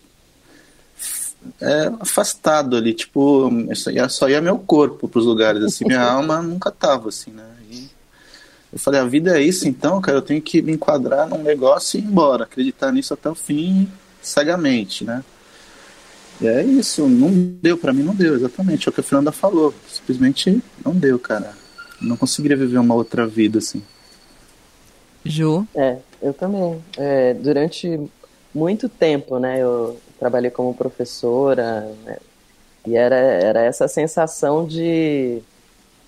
[1.60, 6.42] é, afastado ali, tipo, só ia, só ia meu corpo pros lugares, assim, minha alma
[6.42, 7.88] nunca tava, assim, né, e
[8.72, 11.98] eu falei, a vida é isso então, cara, eu tenho que me enquadrar num negócio
[11.98, 13.88] e ir embora, acreditar nisso até o fim,
[14.20, 15.22] cegamente, né,
[16.40, 17.30] e é isso, não
[17.62, 21.20] deu, pra mim não deu, exatamente, é o que a Fernanda falou, simplesmente não deu,
[21.20, 21.54] cara,
[22.00, 23.80] não conseguiria viver uma outra vida, assim.
[25.24, 26.82] Ju, É, eu também.
[26.96, 28.00] É, durante
[28.54, 32.18] muito tempo, né, eu trabalhei como professora, né,
[32.86, 35.40] e era, era essa sensação de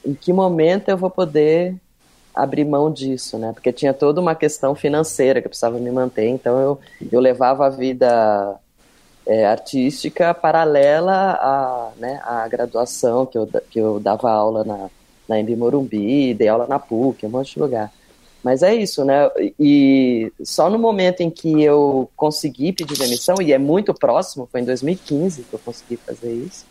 [0.04, 1.74] em que momento eu vou poder
[2.34, 3.52] abrir mão disso, né?
[3.52, 6.80] Porque tinha toda uma questão financeira que eu precisava me manter, então eu,
[7.12, 8.58] eu levava a vida
[9.26, 14.90] é, artística paralela à, né, à graduação, que eu, que eu dava aula na,
[15.28, 17.92] na Embi Morumbi, dei aula na PUC, um monte de lugar.
[18.44, 19.30] Mas é isso, né?
[19.58, 24.60] E só no momento em que eu consegui pedir demissão, e é muito próximo, foi
[24.60, 26.66] em 2015 que eu consegui fazer isso,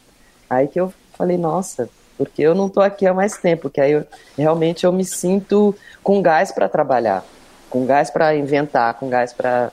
[0.47, 3.93] aí que eu falei, nossa, porque eu não tô aqui há mais tempo, que aí
[3.93, 4.05] eu,
[4.37, 7.25] realmente eu me sinto com gás para trabalhar,
[7.71, 9.71] com gás para inventar, com gás para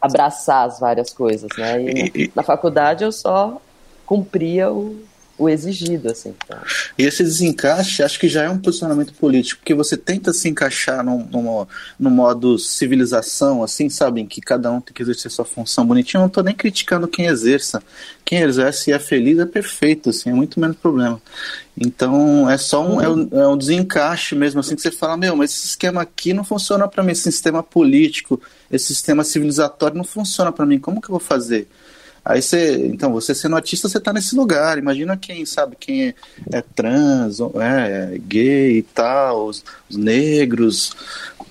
[0.00, 1.80] abraçar as várias coisas, né?
[1.80, 3.60] E- e- na faculdade eu só
[4.04, 5.00] cumpria o,
[5.36, 6.34] o exigido, assim.
[6.44, 6.58] então.
[6.96, 11.04] E esse desencaixe, acho que já é um posicionamento político, porque você tenta se encaixar
[11.04, 11.66] num, num,
[11.98, 16.20] num modo civilização, assim, sabe, em que cada um tem que exercer sua função bonitinha.
[16.20, 17.82] Eu não tô nem criticando quem exerça.
[18.24, 21.20] Quem exerce e é feliz é perfeito, assim, é muito menos problema.
[21.76, 25.36] Então, é só um, é um, é um desencaixe mesmo, assim, que você fala, meu,
[25.36, 30.04] mas esse esquema aqui não funciona para mim, esse sistema político, esse sistema civilizatório não
[30.04, 31.68] funciona para mim, como que eu vou fazer?
[32.24, 34.78] Aí você, então, você sendo artista, você tá nesse lugar.
[34.78, 36.14] Imagina quem, sabe, quem é,
[36.52, 40.92] é trans, ou é, gay e tal, os, os negros.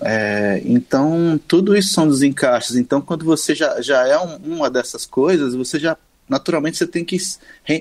[0.02, 2.76] é, então, tudo isso são desencaixes.
[2.76, 5.96] Então, quando você já, já é um- uma dessas coisas, você já,
[6.28, 7.18] naturalmente, você tem que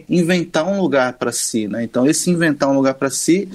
[0.08, 1.82] inventar um lugar para si, né?
[1.82, 3.48] Então, esse inventar um lugar para si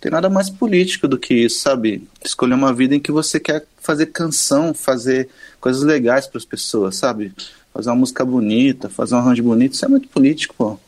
[0.00, 2.06] tem nada mais político do que isso, sabe?
[2.24, 5.28] Escolher uma vida em que você quer fazer canção, fazer
[5.60, 7.32] coisas legais para as pessoas, sabe?
[7.72, 10.78] Fazer uma música bonita, fazer um arranjo bonito, isso é muito político, pô.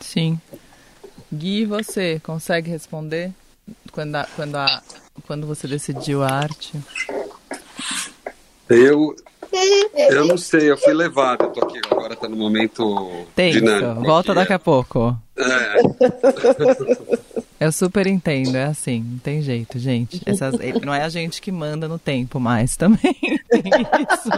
[0.00, 0.38] sim.
[1.32, 3.32] Gui, você consegue responder
[3.92, 4.82] quando, a- quando, a,
[5.26, 6.72] quando você decidiu a arte?
[8.68, 9.14] Eu,
[10.10, 14.02] eu não sei, eu fui levado, eu tô aqui agora, tá no momento Tenso, dinâmico.
[14.02, 14.40] volta aqui.
[14.40, 15.16] daqui a pouco.
[15.36, 15.76] É,
[17.60, 20.22] Eu super entendo, é assim, não tem jeito, gente.
[20.24, 23.16] Essas, não é a gente que manda no tempo mais também.
[23.50, 23.62] Tem
[24.10, 24.30] isso.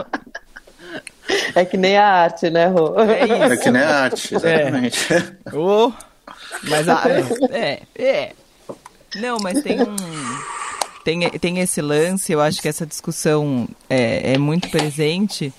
[1.55, 2.95] É que nem a arte, né, Rô?
[3.01, 3.62] É É isso.
[3.62, 5.07] que nem a arte, exatamente.
[5.53, 5.93] Oh,
[6.64, 7.03] mas a,
[7.51, 8.33] é, é.
[9.16, 9.97] Não, mas tem um.
[11.05, 15.53] Tem, tem esse lance, eu acho que essa discussão é, é muito presente,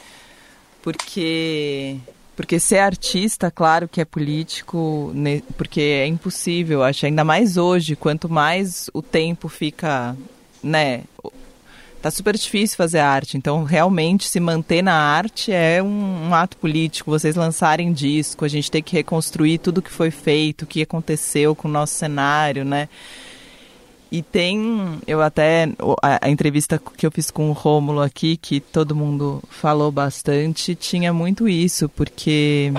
[0.81, 1.97] porque.
[2.35, 7.95] Porque ser artista, claro que é político, ne- porque é impossível, acho, ainda mais hoje,
[7.95, 10.15] quanto mais o tempo fica,
[10.63, 11.01] né,
[12.01, 13.37] tá super difícil fazer arte.
[13.37, 17.11] Então, realmente, se manter na arte é um, um ato político.
[17.11, 21.55] Vocês lançarem disco, a gente tem que reconstruir tudo que foi feito, o que aconteceu
[21.55, 22.89] com o nosso cenário, né?
[24.11, 25.69] E tem, eu até,
[26.01, 30.75] a, a entrevista que eu fiz com o Rômulo aqui, que todo mundo falou bastante,
[30.75, 32.73] tinha muito isso, porque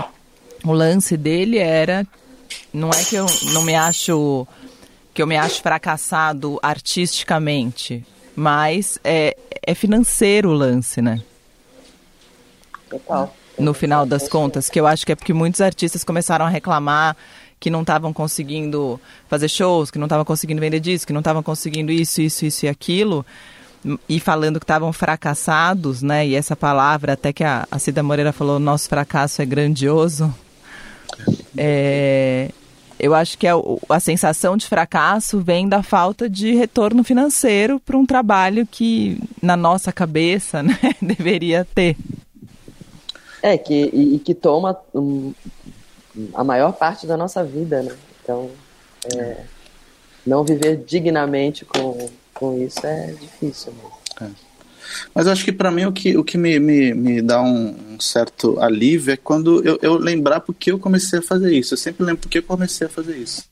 [0.62, 2.06] o lance dele era,
[2.70, 4.46] não é que eu não me acho,
[5.14, 8.04] que eu me acho fracassado artisticamente,
[8.35, 11.23] mas é, é financeiro o lance, né?
[12.88, 13.35] Total.
[13.59, 17.16] no final das contas, que eu acho que é porque muitos artistas começaram a reclamar
[17.59, 21.42] que não estavam conseguindo fazer shows, que não estavam conseguindo vender disco, que não estavam
[21.42, 23.25] conseguindo isso, isso, isso e aquilo.
[24.09, 26.27] e falando que estavam fracassados, né?
[26.27, 30.35] E essa palavra, até que a, a Cida Moreira falou, nosso fracasso é grandioso.
[31.57, 32.51] É,
[33.02, 33.54] eu acho que a,
[33.88, 39.56] a sensação de fracasso vem da falta de retorno financeiro para um trabalho que, na
[39.56, 41.96] nossa cabeça, né, deveria ter.
[43.42, 45.34] É, que, e, e que toma um,
[46.32, 47.92] a maior parte da nossa vida, né?
[48.22, 48.48] Então,
[49.16, 49.38] é,
[50.24, 53.92] não viver dignamente com, com isso é difícil mesmo.
[54.20, 54.51] É.
[55.14, 58.00] Mas acho que para mim o que, o que me, me, me dá um, um
[58.00, 61.74] certo alívio é quando eu, eu lembrar porque eu comecei a fazer isso.
[61.74, 63.44] Eu sempre lembro porque eu comecei a fazer isso.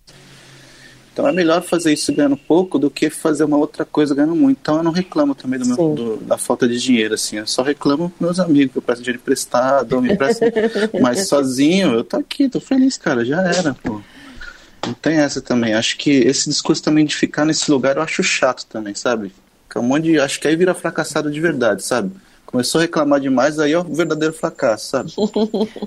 [1.12, 4.58] Então é melhor fazer isso ganhando pouco do que fazer uma outra coisa ganhando muito.
[4.62, 7.36] Então eu não reclamo também do meu, do, da falta de dinheiro, assim.
[7.36, 10.48] Eu só reclamo com meus amigos, que eu peço dinheiro emprestado, me emprestam.
[11.00, 14.00] Mas sozinho, eu tô aqui, tô feliz, cara, já era, pô.
[14.86, 15.74] Não tem essa também.
[15.74, 19.32] Acho que esse discurso também de ficar nesse lugar eu acho chato também, sabe?
[19.70, 20.18] Que é um monte de.
[20.18, 22.10] Acho que aí vira fracassado de verdade, sabe?
[22.44, 25.12] Começou a reclamar demais, aí é o verdadeiro fracasso, sabe?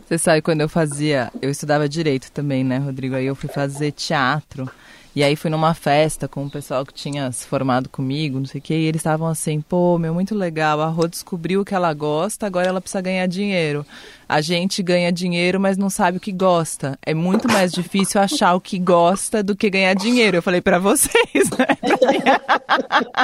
[0.08, 1.30] Você sabe, quando eu fazia.
[1.42, 3.16] Eu estudava direito também, né, Rodrigo?
[3.16, 4.70] Aí eu fui fazer teatro.
[5.16, 8.60] E aí fui numa festa com o pessoal que tinha se formado comigo, não sei
[8.60, 11.76] o que, e eles estavam assim, pô, meu, muito legal, a Rô descobriu o que
[11.76, 13.86] ela gosta, agora ela precisa ganhar dinheiro.
[14.28, 16.98] A gente ganha dinheiro, mas não sabe o que gosta.
[17.06, 20.38] É muito mais difícil achar o que gosta do que ganhar dinheiro.
[20.38, 21.68] Eu falei para vocês, né?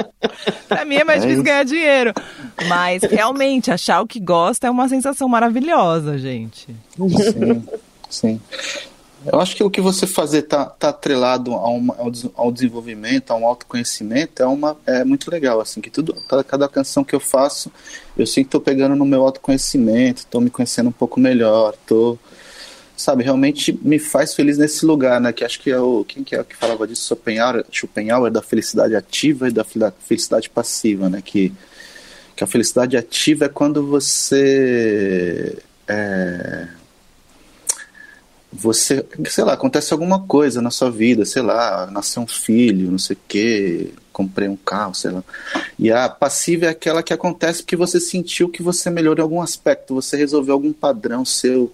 [0.67, 2.13] pra mim é mais é difícil ganhar dinheiro.
[2.67, 6.67] Mas realmente, achar o que gosta é uma sensação maravilhosa, gente.
[6.95, 7.63] Sim,
[8.10, 8.41] sim.
[9.26, 11.96] Eu acho que o que você fazer tá, tá atrelado a uma,
[12.36, 16.16] ao, desenvolvimento, a um autoconhecimento, é, uma, é muito legal, assim, que tudo,
[16.48, 17.72] cada canção que eu faço,
[18.18, 22.18] eu sinto que tô pegando no meu autoconhecimento, tô me conhecendo um pouco melhor, tô,
[22.96, 26.36] sabe, realmente me faz feliz nesse lugar, né, que acho que é o, quem que
[26.36, 31.52] é que falava disso, Schopenhauer, Schopenhauer da felicidade ativa e da felicidade passiva, né, que,
[32.38, 35.58] que a felicidade ativa é quando você...
[35.90, 36.79] É,
[38.52, 42.98] você, sei lá, acontece alguma coisa na sua vida, sei lá, nasceu um filho, não
[42.98, 45.24] sei o quê, comprei um carro, sei lá.
[45.78, 49.42] E a passiva é aquela que acontece porque você sentiu que você melhorou em algum
[49.42, 51.72] aspecto, você resolveu algum padrão seu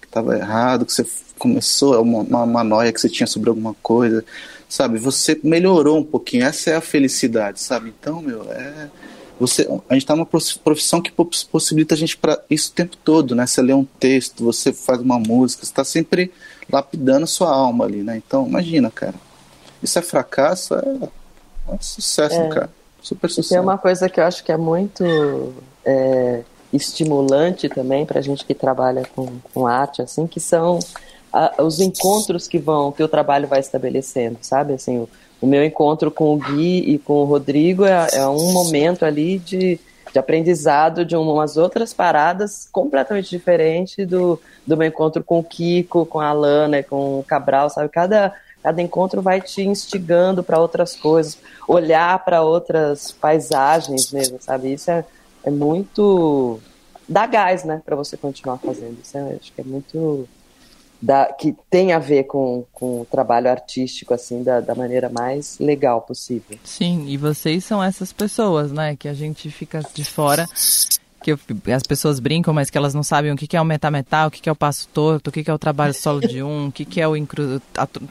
[0.00, 1.06] que estava errado, que você
[1.38, 4.24] começou uma, uma, noia que você tinha sobre alguma coisa,
[4.68, 4.98] sabe?
[4.98, 7.92] Você melhorou um pouquinho, essa é a felicidade, sabe?
[7.96, 8.88] Então, meu, é
[9.46, 13.34] você, a gente está numa profissão que possibilita a gente para isso o tempo todo,
[13.34, 13.46] né?
[13.46, 16.32] Você lê um texto, você faz uma música, você está sempre
[16.70, 18.16] lapidando sua alma ali, né?
[18.16, 19.14] Então, imagina, cara.
[19.82, 21.08] Isso é fracasso, é,
[21.72, 22.48] é sucesso, é.
[22.48, 22.70] cara.
[23.02, 23.50] Super sucesso.
[23.50, 25.04] tem uma coisa que eu acho que é muito
[25.84, 30.78] é, estimulante também para a gente que trabalha com, com arte, assim, que são
[31.30, 34.72] a, os encontros que vão, que o trabalho vai estabelecendo, sabe?
[34.72, 35.08] Assim, o,
[35.44, 39.38] o meu encontro com o Gui e com o Rodrigo é, é um momento ali
[39.38, 39.78] de,
[40.10, 46.06] de aprendizado de umas outras paradas completamente diferentes do, do meu encontro com o Kiko,
[46.06, 47.90] com a Alana, com o Cabral, sabe?
[47.90, 54.72] Cada, cada encontro vai te instigando para outras coisas, olhar para outras paisagens mesmo, sabe?
[54.72, 55.04] Isso é,
[55.44, 56.58] é muito.
[57.06, 58.96] dá gás, né, para você continuar fazendo.
[59.02, 60.26] Isso é, acho que é muito
[61.04, 65.58] da, que tem a ver com, com o trabalho artístico, assim, da, da maneira mais
[65.58, 66.58] legal possível.
[66.64, 70.46] Sim, e vocês são essas pessoas, né, que a gente fica de fora,
[71.22, 71.38] que eu,
[71.74, 74.30] as pessoas brincam, mas que elas não sabem o que, que é o metametal, o
[74.30, 76.68] que, que é o passo torto, o que, que é o trabalho solo de um,
[76.68, 77.60] o que, que é o incru...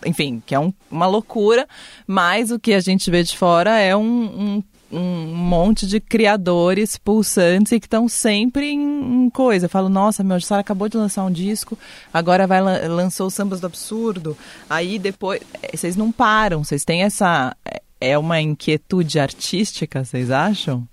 [0.06, 1.68] enfim, que é um, uma loucura,
[2.06, 6.98] mas o que a gente vê de fora é um, um um monte de criadores
[6.98, 9.66] pulsantes e que estão sempre em, coisa.
[9.66, 11.78] Eu falo, nossa, meu, Sara acabou de lançar um disco,
[12.14, 14.38] agora vai lançou o Sambas do Absurdo.
[14.70, 20.30] Aí depois, eh, vocês não param, vocês têm essa é, é uma inquietude artística, vocês
[20.30, 20.88] acham?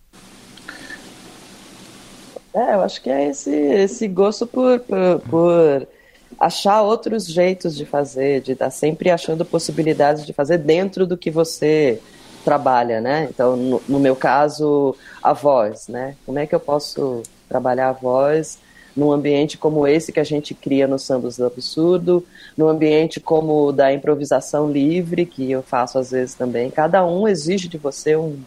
[2.54, 5.88] É, eu acho que é esse, esse gosto por, por, por
[6.38, 11.16] achar outros jeitos de fazer, de estar tá sempre achando possibilidades de fazer dentro do
[11.16, 12.00] que você
[12.44, 13.28] trabalha, né?
[13.30, 16.16] Então, no, no, meu caso, a voz, né?
[16.24, 18.58] Como é que eu posso trabalhar a voz
[18.96, 22.26] num ambiente como esse que a gente cria no Sambos do Absurdo,
[22.56, 26.70] num ambiente como o da improvisação livre, que eu faço às vezes também.
[26.70, 28.40] Cada um exige de você um,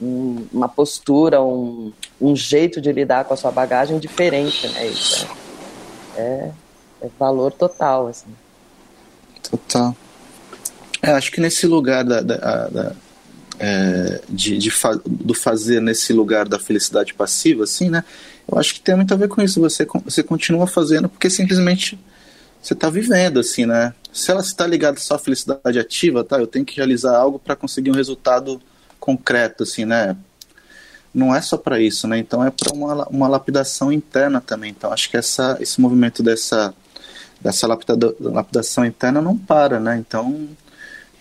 [0.00, 4.86] um, uma postura, um, um, jeito de lidar com a sua bagagem diferente, né?
[4.86, 5.26] Isso
[6.16, 6.50] é, é,
[7.02, 8.28] é valor total, assim.
[9.42, 9.94] Total.
[11.02, 12.92] É, acho que nesse lugar da, da, da
[13.58, 18.04] é, de, de fa do fazer nesse lugar da felicidade passiva, assim, né?
[18.50, 19.60] Eu acho que tem muito a ver com isso.
[19.60, 21.98] Você, você continua fazendo porque simplesmente
[22.62, 23.94] você está vivendo, assim, né?
[24.12, 26.38] Se ela está ligada só à felicidade ativa, tá?
[26.38, 28.60] Eu tenho que realizar algo para conseguir um resultado
[28.98, 30.16] concreto, assim, né?
[31.14, 32.18] não é só para isso, né?
[32.18, 34.70] Então é para uma, uma lapidação interna também.
[34.76, 36.74] Então acho que essa, esse movimento dessa,
[37.40, 39.96] dessa lapida, lapidação interna não para, né?
[39.96, 40.48] Então,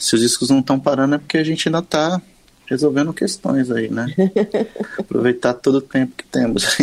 [0.04, 2.22] se os discos não estão parando é porque a gente ainda está
[2.66, 4.06] resolvendo questões aí, né?
[5.00, 6.78] Aproveitar todo o tempo que temos.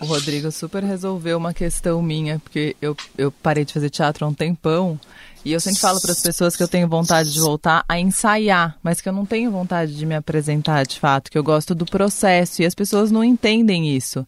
[0.00, 4.28] o Rodrigo super resolveu uma questão minha, porque eu, eu parei de fazer teatro há
[4.28, 5.00] um tempão
[5.44, 8.76] e eu sempre falo para as pessoas que eu tenho vontade de voltar a ensaiar,
[8.82, 11.86] mas que eu não tenho vontade de me apresentar de fato, que eu gosto do
[11.86, 14.26] processo e as pessoas não entendem isso.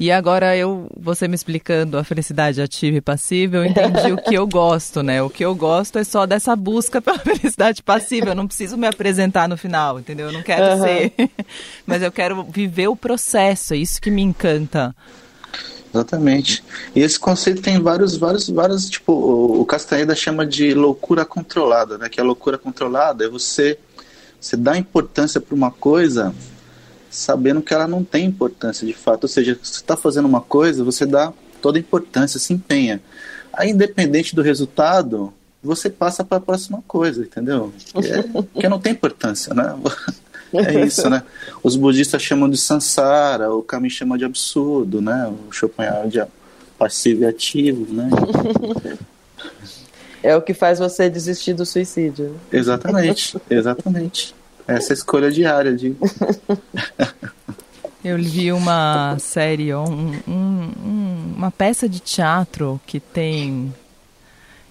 [0.00, 4.34] E agora eu, você me explicando a felicidade ativa e passiva, eu entendi o que
[4.34, 5.22] eu gosto, né?
[5.22, 8.30] O que eu gosto é só dessa busca pela felicidade passiva.
[8.30, 10.26] Eu não preciso me apresentar no final, entendeu?
[10.28, 10.82] Eu não quero uhum.
[10.82, 11.12] ser,
[11.86, 13.74] mas eu quero viver o processo.
[13.74, 14.94] É isso que me encanta.
[15.94, 16.64] Exatamente.
[16.92, 22.08] E esse conceito tem vários, vários, vários, tipo, o Castaneda chama de loucura controlada, né?
[22.08, 23.78] Que a loucura controlada é você,
[24.40, 26.34] você dá importância para uma coisa
[27.08, 29.22] sabendo que ela não tem importância de fato.
[29.22, 31.32] Ou seja, você está fazendo uma coisa, você dá
[31.62, 33.00] toda a importância, se empenha.
[33.52, 35.32] Aí, independente do resultado,
[35.62, 37.72] você passa para a próxima coisa, entendeu?
[37.94, 39.76] É, porque não tem importância, né?
[40.52, 41.22] É isso, né?
[41.62, 45.26] Os budistas chamam de sansara, o Kami chama de absurdo, né?
[45.26, 46.22] O Schopenhauer de
[46.78, 48.08] passivo e ativo, né?
[50.22, 52.34] É o que faz você desistir do suicídio.
[52.50, 54.34] Exatamente, exatamente.
[54.66, 55.94] Essa é a escolha diária de.
[58.02, 63.70] Eu vi uma série, um, um, uma peça de teatro que tem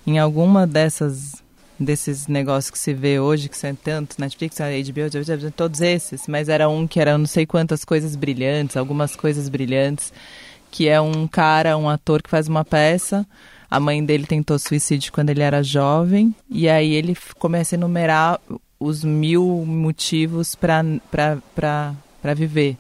[0.07, 1.42] em alguma dessas
[1.80, 6.69] desses negócios que se vê hoje, que são tanto Netflix, HBO, todos esses, mas era
[6.69, 10.13] um que era não sei quantas coisas brilhantes, algumas coisas brilhantes,
[10.71, 13.26] que é um cara, um ator que faz uma peça.
[13.69, 18.39] A mãe dele tentou suicídio quando ele era jovem, e aí ele começa a enumerar
[18.80, 22.78] os mil motivos para viver.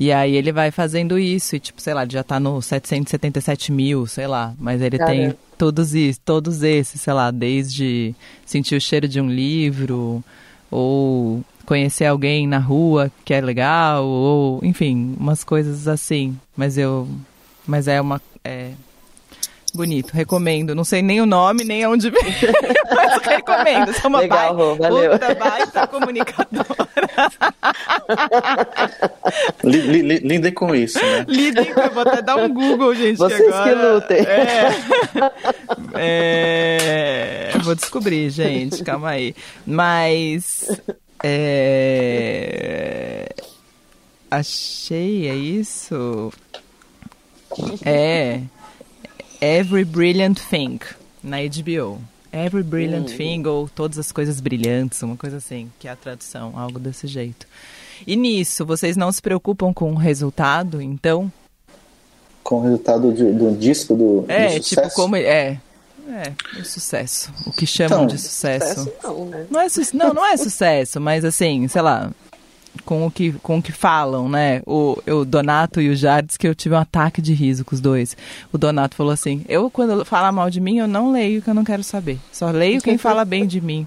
[0.00, 4.06] E aí ele vai fazendo isso, e tipo, sei lá, já tá no 777 mil,
[4.06, 5.14] sei lá, mas ele Caramba.
[5.14, 8.14] tem todos isso, todos esses, sei lá, desde
[8.46, 10.24] sentir o cheiro de um livro,
[10.70, 16.34] ou conhecer alguém na rua que é legal, ou enfim, umas coisas assim.
[16.56, 17.06] Mas eu.
[17.66, 18.22] Mas é uma.
[18.42, 18.70] É,
[19.74, 20.74] Bonito, recomendo.
[20.74, 22.22] Não sei nem o nome, nem aonde vem,
[22.94, 23.92] mas recomendo.
[23.94, 25.10] Sou uma Legal, baita, valeu.
[25.12, 26.66] puta baita comunicadora.
[29.62, 31.24] Lidem com isso, né?
[31.28, 33.16] Lidem, eu vou até dar um Google, gente.
[33.16, 34.26] Vocês que, agora, que lutem.
[35.94, 39.34] É, é, vou descobrir, gente, calma aí.
[39.66, 40.80] Mas...
[41.22, 43.28] É,
[44.30, 46.32] achei, é isso?
[47.84, 48.40] É...
[49.40, 50.78] Every Brilliant Thing,
[51.22, 51.98] na HBO.
[52.30, 53.16] Every Brilliant hum.
[53.16, 57.06] Thing, ou Todas as Coisas Brilhantes, uma coisa assim, que é a tradução, algo desse
[57.06, 57.46] jeito.
[58.06, 61.32] E nisso, vocês não se preocupam com o resultado, então?
[62.44, 65.16] Com o resultado de, do disco do, é, do tipo, como.
[65.16, 65.58] É,
[66.08, 67.32] é, o sucesso.
[67.46, 68.84] O que chamam então, de sucesso.
[68.84, 69.46] sucesso não, né?
[69.50, 72.10] não, é su não, não é sucesso, mas assim, sei lá,
[72.84, 74.62] com o que, com o que falam, né?
[74.66, 77.80] O, o Donato e o Jardes, que eu tive um ataque de riso com os
[77.80, 78.16] dois.
[78.52, 81.54] O Donato falou assim: Eu, quando fala mal de mim, eu não leio, que eu
[81.54, 82.18] não quero saber.
[82.32, 83.86] Só leio quem fala bem de mim.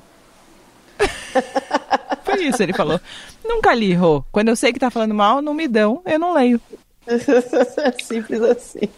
[2.23, 2.99] Foi isso, ele falou.
[3.43, 4.23] Nunca li, Rô.
[4.31, 6.59] Quando eu sei que tá falando mal, não me dão, eu não leio.
[8.01, 8.89] Simples assim.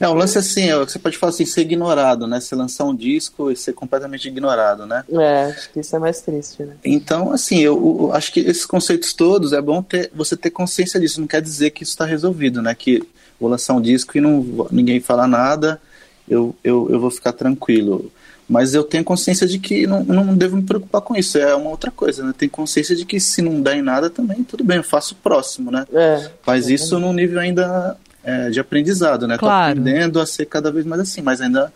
[0.00, 2.40] É, o lance assim, é, você pode falar assim, ser ignorado, né?
[2.40, 5.04] Você lançar um disco e ser completamente ignorado, né?
[5.12, 6.74] É, acho que isso é mais triste, né?
[6.82, 10.98] Então, assim, eu, eu acho que esses conceitos todos, é bom ter, você ter consciência
[10.98, 11.20] disso.
[11.20, 12.74] Não quer dizer que isso está resolvido, né?
[12.74, 13.06] Que
[13.38, 15.78] vou lançar um disco e não ninguém fala nada,
[16.26, 18.10] eu, eu, eu vou ficar tranquilo.
[18.48, 21.38] Mas eu tenho consciência de que não, não devo me preocupar com isso.
[21.38, 22.34] É uma outra coisa, né?
[22.36, 25.16] Tenho consciência de que se não der em nada também, tudo bem, eu faço o
[25.18, 25.86] próximo, né?
[25.92, 29.38] É, Faz isso num nível ainda é, de aprendizado, né?
[29.38, 29.74] Claro.
[29.74, 31.72] Tô aprendendo a ser cada vez mais assim, mas ainda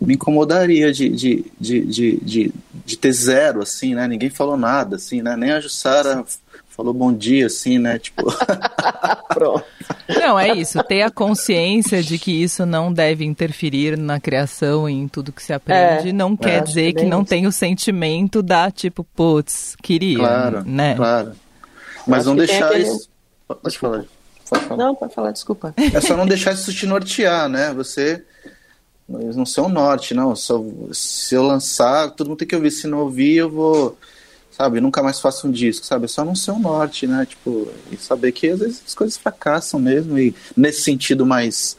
[0.00, 2.52] me incomodaria de, de, de, de, de,
[2.84, 4.08] de ter zero, assim, né?
[4.08, 5.36] Ninguém falou nada, assim, né?
[5.36, 6.24] Nem a Jussara
[6.68, 7.98] falou bom dia, assim, né?
[7.98, 8.24] Tipo.
[9.28, 9.64] Pronto.
[10.08, 10.82] Não, é isso.
[10.84, 15.42] Ter a consciência de que isso não deve interferir na criação e em tudo que
[15.42, 19.76] se aprende, é, não quer dizer que, que não tem o sentimento da, tipo, putz,
[19.82, 20.18] queria.
[20.18, 20.94] Claro, né?
[20.94, 21.32] claro.
[22.06, 22.84] Mas não deixar aquele...
[22.84, 23.08] isso.
[23.46, 24.04] Pode falar.
[24.52, 24.84] Pode falar.
[24.84, 25.74] Não, pode falar, desculpa.
[25.94, 27.72] É só não deixar isso te nortear, né?
[27.72, 28.22] Você
[29.08, 30.36] não ser um norte, não.
[30.36, 32.70] Só, se eu lançar, todo mundo tem que ouvir.
[32.70, 33.96] Se não ouvir, eu vou,
[34.50, 36.04] sabe, nunca mais faço um disco, sabe?
[36.04, 37.24] É só não ser um norte, né?
[37.24, 40.18] Tipo, e saber que às vezes as coisas fracassam mesmo.
[40.18, 41.74] E nesse sentido mais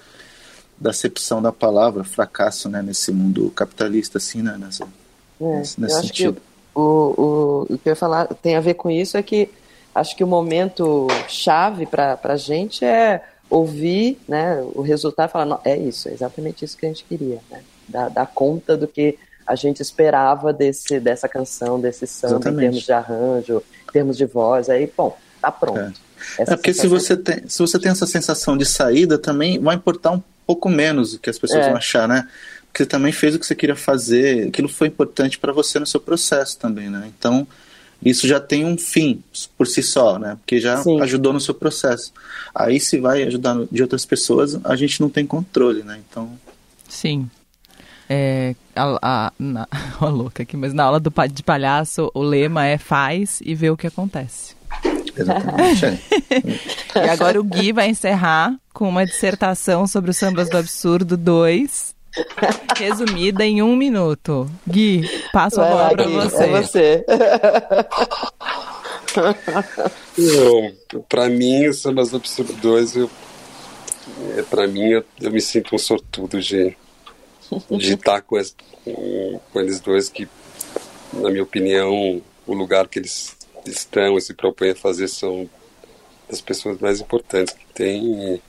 [0.76, 2.82] da acepção da palavra, fracasso, né?
[2.82, 4.58] Nesse mundo capitalista, assim, né?
[4.60, 4.84] Nessa,
[5.40, 6.42] é, nesse, nesse sentido.
[6.74, 9.48] o, o, o que eu ia falar tem a ver com isso é que
[9.94, 15.62] acho que o momento chave para a gente é ouvir né, o resultado e falar,
[15.64, 17.62] é isso, é exatamente isso que a gente queria, né?
[17.88, 22.58] Dar, dar conta do que a gente esperava desse, dessa canção, desse samba, exatamente.
[22.58, 26.00] em termos de arranjo, em termos de voz, aí, bom, tá pronto.
[26.40, 26.44] É.
[26.44, 30.12] é porque se você, tem, se você tem essa sensação de saída, também vai importar
[30.12, 31.68] um pouco menos o que as pessoas é.
[31.68, 32.28] vão achar, né?
[32.68, 35.86] Porque você também fez o que você queria fazer, aquilo foi importante para você no
[35.86, 37.12] seu processo também, né?
[37.18, 37.46] Então,
[38.06, 39.24] isso já tem um fim
[39.58, 40.36] por si só, né?
[40.38, 41.00] Porque já Sim.
[41.02, 42.12] ajudou no seu processo.
[42.54, 46.00] Aí se vai ajudar de outras pessoas, a gente não tem controle, né?
[46.10, 46.38] Então.
[46.88, 47.30] Sim.
[48.10, 49.68] É, a, a, na,
[50.00, 53.70] a louca aqui, mas na aula do, de palhaço o lema é faz e vê
[53.70, 54.56] o que acontece.
[55.16, 55.86] Exatamente.
[55.86, 56.00] É.
[57.06, 61.93] e agora o Gui vai encerrar com uma dissertação sobre os sambas do absurdo 2
[62.78, 64.50] Resumida em um minuto.
[64.68, 66.44] Gui, passo a bola para você.
[66.44, 67.06] É você.
[71.10, 73.10] Para mim, o Sambas do Absurdo 2, eu,
[74.38, 76.76] é, para mim, eu, eu, me sinto um sortudo de,
[77.72, 78.38] de estar com,
[78.84, 80.28] com, com eles dois, que,
[81.14, 83.36] na minha opinião, o lugar que eles
[83.66, 85.50] estão e se propõem a fazer são
[86.30, 88.36] das pessoas mais importantes que tem.
[88.36, 88.42] E,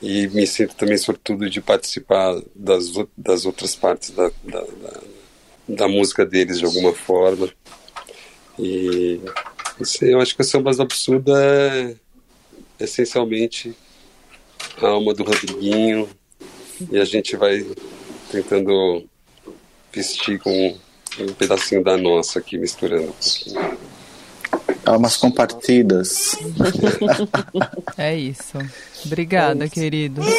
[0.00, 2.86] e me sinto também sortudo de participar das,
[3.16, 5.00] das outras partes da, da, da,
[5.68, 7.50] da música deles de alguma forma.
[8.58, 9.20] E
[9.84, 11.94] sei, eu acho que o Sambas do Absurdo é
[12.78, 13.74] essencialmente
[14.80, 16.08] a alma do Rodriguinho
[16.90, 17.66] e a gente vai
[18.30, 19.04] tentando
[19.92, 20.76] vestir com
[21.18, 23.77] um pedacinho da nossa aqui, misturando um pouquinho.
[24.88, 26.36] Almas compartidas.
[27.96, 28.56] É isso.
[29.04, 30.20] Obrigada, é querido.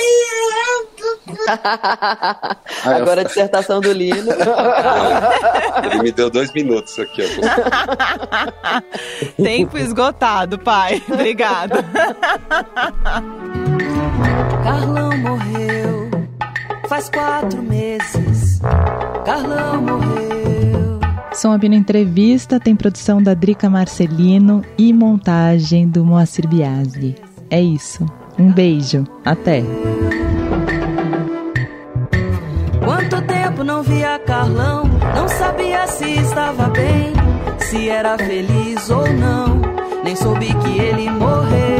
[2.85, 4.31] Agora a dissertação do Lino.
[5.83, 7.23] Ele me deu dois minutos aqui.
[9.35, 11.03] Tempo esgotado, pai.
[11.09, 11.83] Obrigada.
[14.63, 16.09] Carlão morreu
[16.89, 18.59] faz quatro meses.
[19.23, 20.08] Carlão morreu.
[21.39, 27.15] Som Abino Entrevista tem produção da Drica Marcelino e montagem do Moacir Biasi.
[27.49, 28.05] É isso.
[28.37, 29.05] Um beijo.
[29.23, 29.63] Até.
[32.83, 34.83] Quanto tempo não via Carlão,
[35.15, 37.13] não sabia se estava bem,
[37.57, 39.61] se era feliz ou não.
[40.03, 41.78] Nem soube que ele morreu